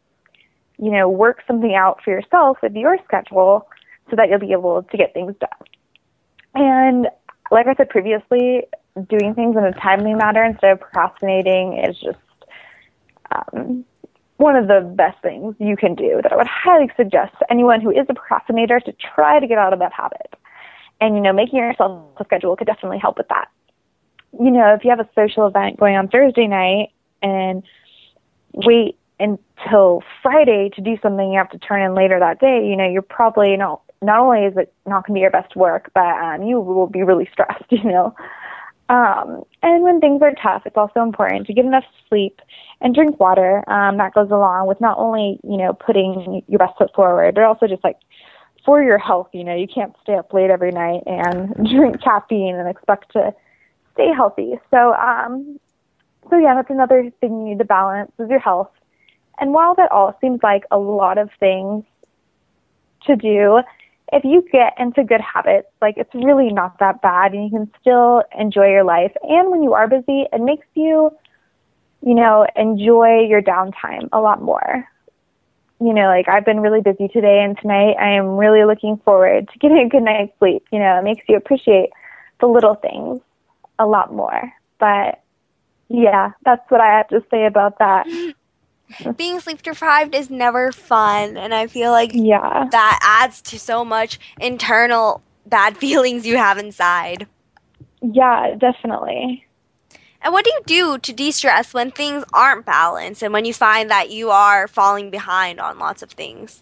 [0.79, 3.67] you know, work something out for yourself with your schedule
[4.09, 5.49] so that you'll be able to get things done.
[6.53, 7.07] And
[7.49, 8.63] like I said previously,
[9.07, 12.17] doing things in a timely manner instead of procrastinating is just
[13.31, 13.85] um,
[14.37, 17.79] one of the best things you can do that I would highly suggest to anyone
[17.79, 20.33] who is a procrastinator to try to get out of that habit.
[20.99, 23.49] And, you know, making yourself a schedule could definitely help with that.
[24.39, 26.89] You know, if you have a social event going on Thursday night
[27.21, 27.63] and
[28.53, 32.75] wait until Friday to do something you have to turn in later that day, you
[32.75, 35.91] know, you're probably not, not only is it not going to be your best work,
[35.93, 38.15] but um, you will be really stressed, you know.
[38.89, 42.41] Um, and when things are tough, it's also important to get enough sleep
[42.81, 43.63] and drink water.
[43.69, 47.45] Um, that goes along with not only, you know, putting your best foot forward, but
[47.45, 47.97] also just like
[48.65, 49.29] for your health.
[49.31, 53.33] You know, you can't stay up late every night and drink caffeine and expect to
[53.93, 54.59] stay healthy.
[54.71, 55.57] So, um,
[56.29, 58.71] so yeah, that's another thing you need to balance is your health.
[59.39, 61.85] And while that all seems like a lot of things
[63.07, 63.61] to do,
[64.11, 67.71] if you get into good habits, like it's really not that bad and you can
[67.79, 69.13] still enjoy your life.
[69.23, 71.11] And when you are busy, it makes you,
[72.05, 74.87] you know, enjoy your downtime a lot more.
[75.79, 79.49] You know, like I've been really busy today and tonight I am really looking forward
[79.51, 80.63] to getting a good night's sleep.
[80.71, 81.89] You know, it makes you appreciate
[82.39, 83.21] the little things
[83.79, 84.51] a lot more.
[84.79, 85.23] But
[85.87, 88.07] yeah, that's what I have to say about that.
[89.17, 92.67] Being sleep deprived is never fun, and I feel like yeah.
[92.71, 97.27] that adds to so much internal bad feelings you have inside.
[98.01, 99.45] Yeah, definitely.
[100.23, 103.53] And what do you do to de stress when things aren't balanced and when you
[103.53, 106.61] find that you are falling behind on lots of things?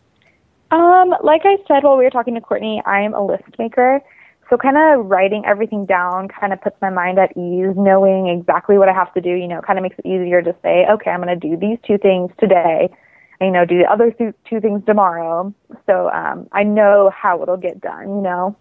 [0.71, 4.01] Um, like I said while we were talking to Courtney, I am a list maker.
[4.49, 8.79] So kind of writing everything down kind of puts my mind at ease, knowing exactly
[8.79, 11.11] what I have to do, you know, kind of makes it easier to say, okay,
[11.11, 12.89] I'm going to do these two things today,
[13.39, 15.53] and, you know, do the other two, two things tomorrow.
[15.85, 18.55] So um, I know how it'll get done, you know.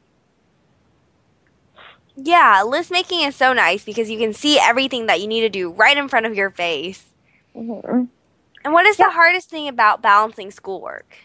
[2.17, 5.49] Yeah, list making is so nice because you can see everything that you need to
[5.49, 7.07] do right in front of your face.
[7.57, 8.05] Mm-hmm.
[8.65, 9.07] And what is yeah.
[9.07, 11.17] the hardest thing about balancing schoolwork?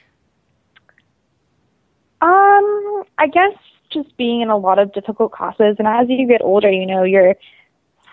[2.21, 3.57] Um, I guess
[3.93, 5.75] just being in a lot of difficult classes.
[5.79, 7.35] And as you get older, you know, you're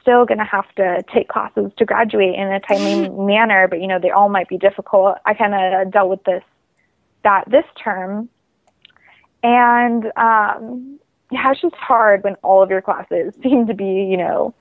[0.00, 3.86] still going to have to take classes to graduate in a timely manner, but, you
[3.86, 5.16] know, they all might be difficult.
[5.24, 6.42] I kind of dealt with this,
[7.24, 8.28] that this term.
[9.42, 10.98] And, um,
[11.30, 14.54] yeah, it's just hard when all of your classes seem to be, you know,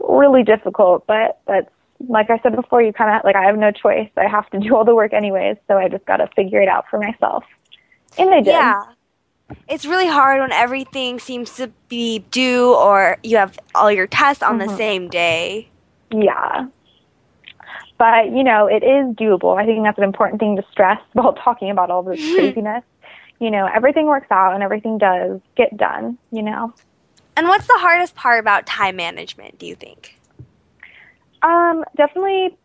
[0.00, 1.70] really difficult, but that's,
[2.08, 4.08] like I said before, you kind of like I have no choice.
[4.16, 6.68] I have to do all the work anyways, so I just got to figure it
[6.68, 7.44] out for myself.
[8.16, 8.52] And I did.
[8.52, 8.82] Yeah
[9.68, 14.42] it's really hard when everything seems to be due or you have all your tests
[14.42, 14.68] on mm-hmm.
[14.68, 15.68] the same day.
[16.10, 16.68] Yeah.
[17.98, 19.60] But, you know, it is doable.
[19.60, 22.84] I think that's an important thing to stress while talking about all this craziness.
[23.38, 26.74] You know, everything works out and everything does get done, you know.
[27.36, 30.18] And what's the hardest part about time management, do you think?
[31.42, 32.56] Um, definitely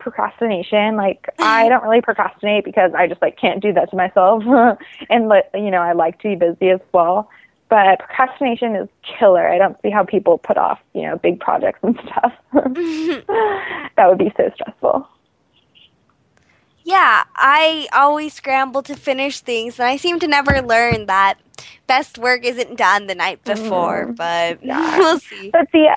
[0.00, 0.96] procrastination.
[0.96, 4.42] Like I don't really procrastinate because I just like can't do that to myself.
[5.10, 7.30] and you know, I like to be busy as well.
[7.68, 9.48] But procrastination is killer.
[9.48, 12.32] I don't see how people put off, you know, big projects and stuff.
[12.52, 15.08] that would be so stressful.
[16.82, 21.38] Yeah, I always scramble to finish things, and I seem to never learn that
[21.86, 24.06] best work isn't done the night before.
[24.06, 24.16] Mm.
[24.16, 24.98] But yeah.
[24.98, 25.50] we'll see.
[25.50, 25.88] But see,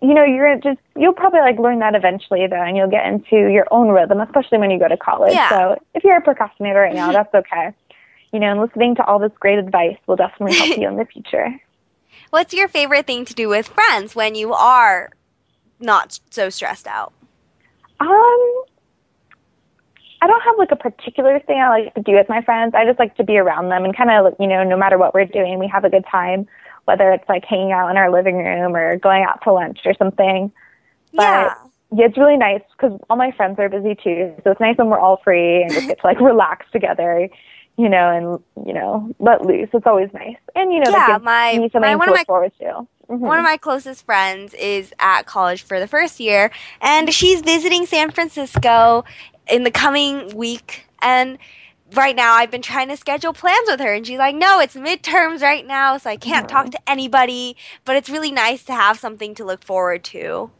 [0.00, 3.50] you know, you're just you'll probably like learn that eventually though, and you'll get into
[3.50, 5.32] your own rhythm, especially when you go to college.
[5.32, 5.48] Yeah.
[5.48, 7.72] So if you're a procrastinator right now, that's okay.
[8.32, 11.04] You know, and listening to all this great advice will definitely help you in the
[11.04, 11.60] future.
[12.30, 15.10] What's your favorite thing to do with friends when you are
[15.80, 17.12] not so stressed out?
[18.00, 18.08] Um,
[20.20, 22.74] I don't have like a particular thing I like to do with my friends.
[22.74, 25.14] I just like to be around them and kind of, you know, no matter what
[25.14, 26.46] we're doing, we have a good time
[26.88, 29.92] whether it's like hanging out in our living room or going out to lunch or
[29.92, 30.50] something.
[31.12, 31.54] But yeah.
[31.94, 34.34] yeah it's really nice because all my friends are busy too.
[34.42, 37.28] So it's nice when we're all free and just get to like relax together,
[37.76, 38.08] you know,
[38.56, 39.68] and, you know, let loose.
[39.74, 40.38] It's always nice.
[40.54, 42.64] And, you know, yeah, my, me something my, to one look of my, forward to.
[42.64, 43.18] Mm-hmm.
[43.18, 47.84] One of my closest friends is at college for the first year, and she's visiting
[47.84, 49.04] San Francisco
[49.50, 50.86] in the coming week.
[51.00, 51.38] And
[51.94, 54.74] right now I've been trying to schedule plans with her and she's like, "No, it's
[54.74, 56.56] midterms right now, so I can't mm-hmm.
[56.56, 60.50] talk to anybody." But it's really nice to have something to look forward to.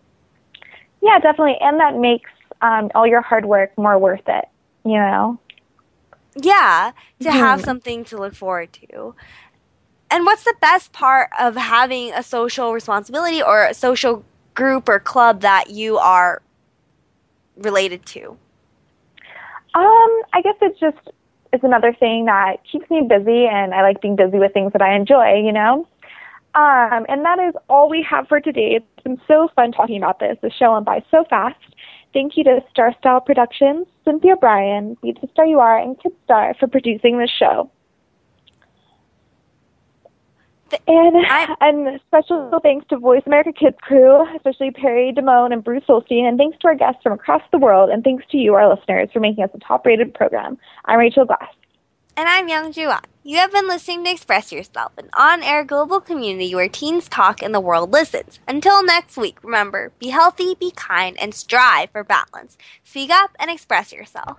[1.02, 2.30] Yeah, definitely, and that makes
[2.62, 4.46] um, all your hard work more worth it.
[4.84, 5.38] You know.
[6.34, 7.38] Yeah, to mm-hmm.
[7.38, 9.14] have something to look forward to.
[10.10, 14.24] And what's the best part of having a social responsibility or a social
[14.54, 16.42] group or club that you are
[17.56, 18.38] related to?
[19.74, 20.96] Um, I guess it's just
[21.52, 24.82] is another thing that keeps me busy, and I like being busy with things that
[24.82, 25.86] I enjoy, you know?
[26.54, 28.76] Um, and that is all we have for today.
[28.76, 30.36] It's been so fun talking about this.
[30.42, 31.56] The show went by so fast.
[32.12, 36.58] Thank you to Star Style Productions, Cynthia Brian, Be the Star You Are, and Kidstar
[36.58, 37.70] for producing this show.
[40.86, 41.16] And,
[41.60, 46.38] and special thanks to Voice America Kids crew, especially Perry Damone and Bruce Holstein, and
[46.38, 49.20] thanks to our guests from across the world, and thanks to you, our listeners, for
[49.20, 50.58] making us a top rated program.
[50.84, 51.52] I'm Rachel Glass.
[52.16, 53.02] And I'm Youngjoo Ahn.
[53.22, 57.42] You have been listening to Express Yourself, an on air global community where teens talk
[57.42, 58.40] and the world listens.
[58.48, 62.58] Until next week, remember be healthy, be kind, and strive for balance.
[62.82, 64.38] Speak up and express yourself.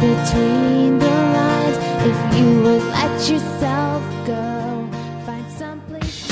[0.00, 1.76] between the lines
[2.08, 4.88] if you would let yourself go.
[5.26, 6.26] Find someplace.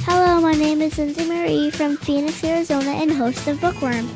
[0.00, 4.08] Hello, my name is Lindsay Marie from Phoenix, Arizona, and host of Bookworm.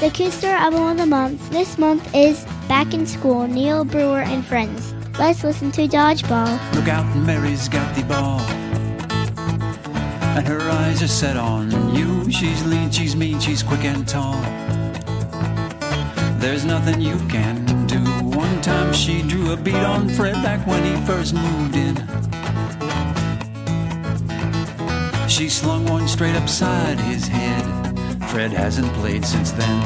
[0.00, 4.20] The Kid Star album of the month this month is Back in School, Neil Brewer
[4.20, 4.92] and Friends.
[5.18, 6.74] Let's listen to Dodgeball.
[6.74, 8.71] Look out, Mary's got the ball.
[10.34, 12.30] And her eyes are set on you.
[12.30, 14.40] She's lean, she's mean, she's quick and tall.
[16.40, 18.00] There's nothing you can do.
[18.36, 21.96] One time she drew a beat on Fred back when he first moved in.
[25.28, 27.64] She slung one straight upside his head.
[28.30, 29.78] Fred hasn't played since then.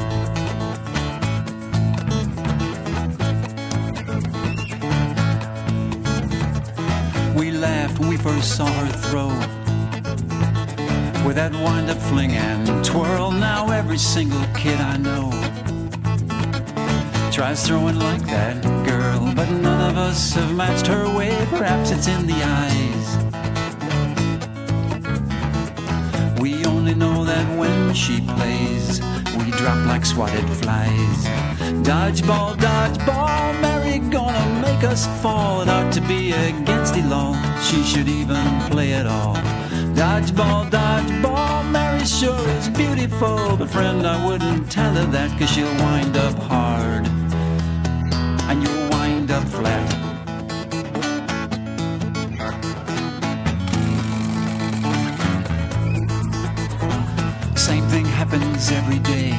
[7.34, 9.65] We laughed when we first saw her throw.
[11.26, 15.32] With that wind up fling and twirl, now every single kid I know
[17.32, 21.36] tries throwing like that girl, but none of us have matched her way.
[21.50, 23.06] Perhaps it's in the eyes.
[26.40, 29.00] We only know that when she plays,
[29.36, 31.26] we drop like swatted flies.
[31.84, 35.60] Dodgeball, dodgeball, Mary gonna make us fall.
[35.62, 37.34] It ought to be against the law.
[37.60, 39.36] She should even play it all.
[39.96, 43.56] Dodgeball, dodgeball, Mary sure is beautiful.
[43.56, 47.06] But friend, I wouldn't tell her that, cause she'll wind up hard.
[48.46, 49.88] And you'll wind up flat.
[57.56, 59.30] Same thing happens every day.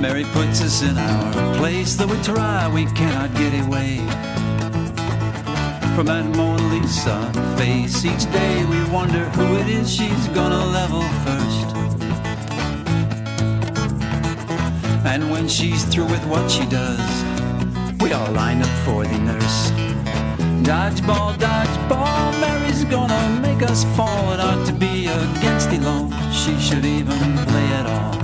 [0.00, 4.00] Mary puts us in our place, though we try, we cannot get away
[5.94, 7.16] from that Mona Lisa
[7.56, 8.04] face.
[8.04, 11.68] Each day we wonder who it is she's gonna level first.
[15.06, 16.98] And when she's through with what she does,
[18.00, 19.70] we all line up for the nurse.
[20.66, 24.32] Dodgeball, dodgeball, Mary's gonna make us fall.
[24.32, 26.10] It ought to be against the law.
[26.32, 28.14] She should even play it all.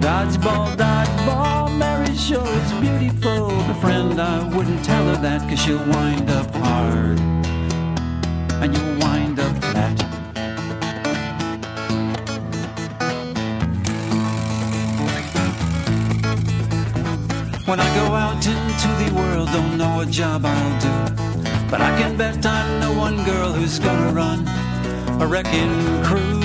[0.00, 3.48] Dodgeball, dodgeball, Mary sure is beautiful.
[3.48, 7.18] But friend, I wouldn't tell her that, cause she'll wind up hard.
[8.62, 9.98] And you'll wind up flat.
[17.66, 21.14] When I go out into the world, don't know what job I'll do.
[21.70, 24.46] But I can bet I know one girl who's gonna run
[25.22, 26.40] a wrecking crew.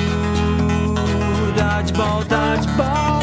[1.57, 3.16] Dodgeball, dodgeball,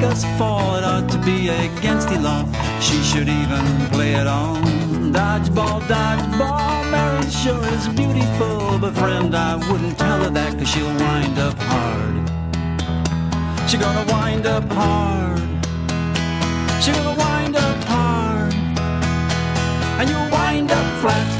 [0.00, 0.76] make us fall.
[0.76, 2.44] It ought to be against the law.
[2.80, 4.62] She should even play it on.
[5.12, 8.78] Dodgeball, dodgeball, Mary sure is beautiful.
[8.78, 12.14] But friend, I wouldn't tell her that, cause she'll wind up hard.
[13.68, 15.38] She gonna wind up hard.
[16.82, 18.54] She gonna wind up hard.
[19.98, 21.39] And you'll wind up flat.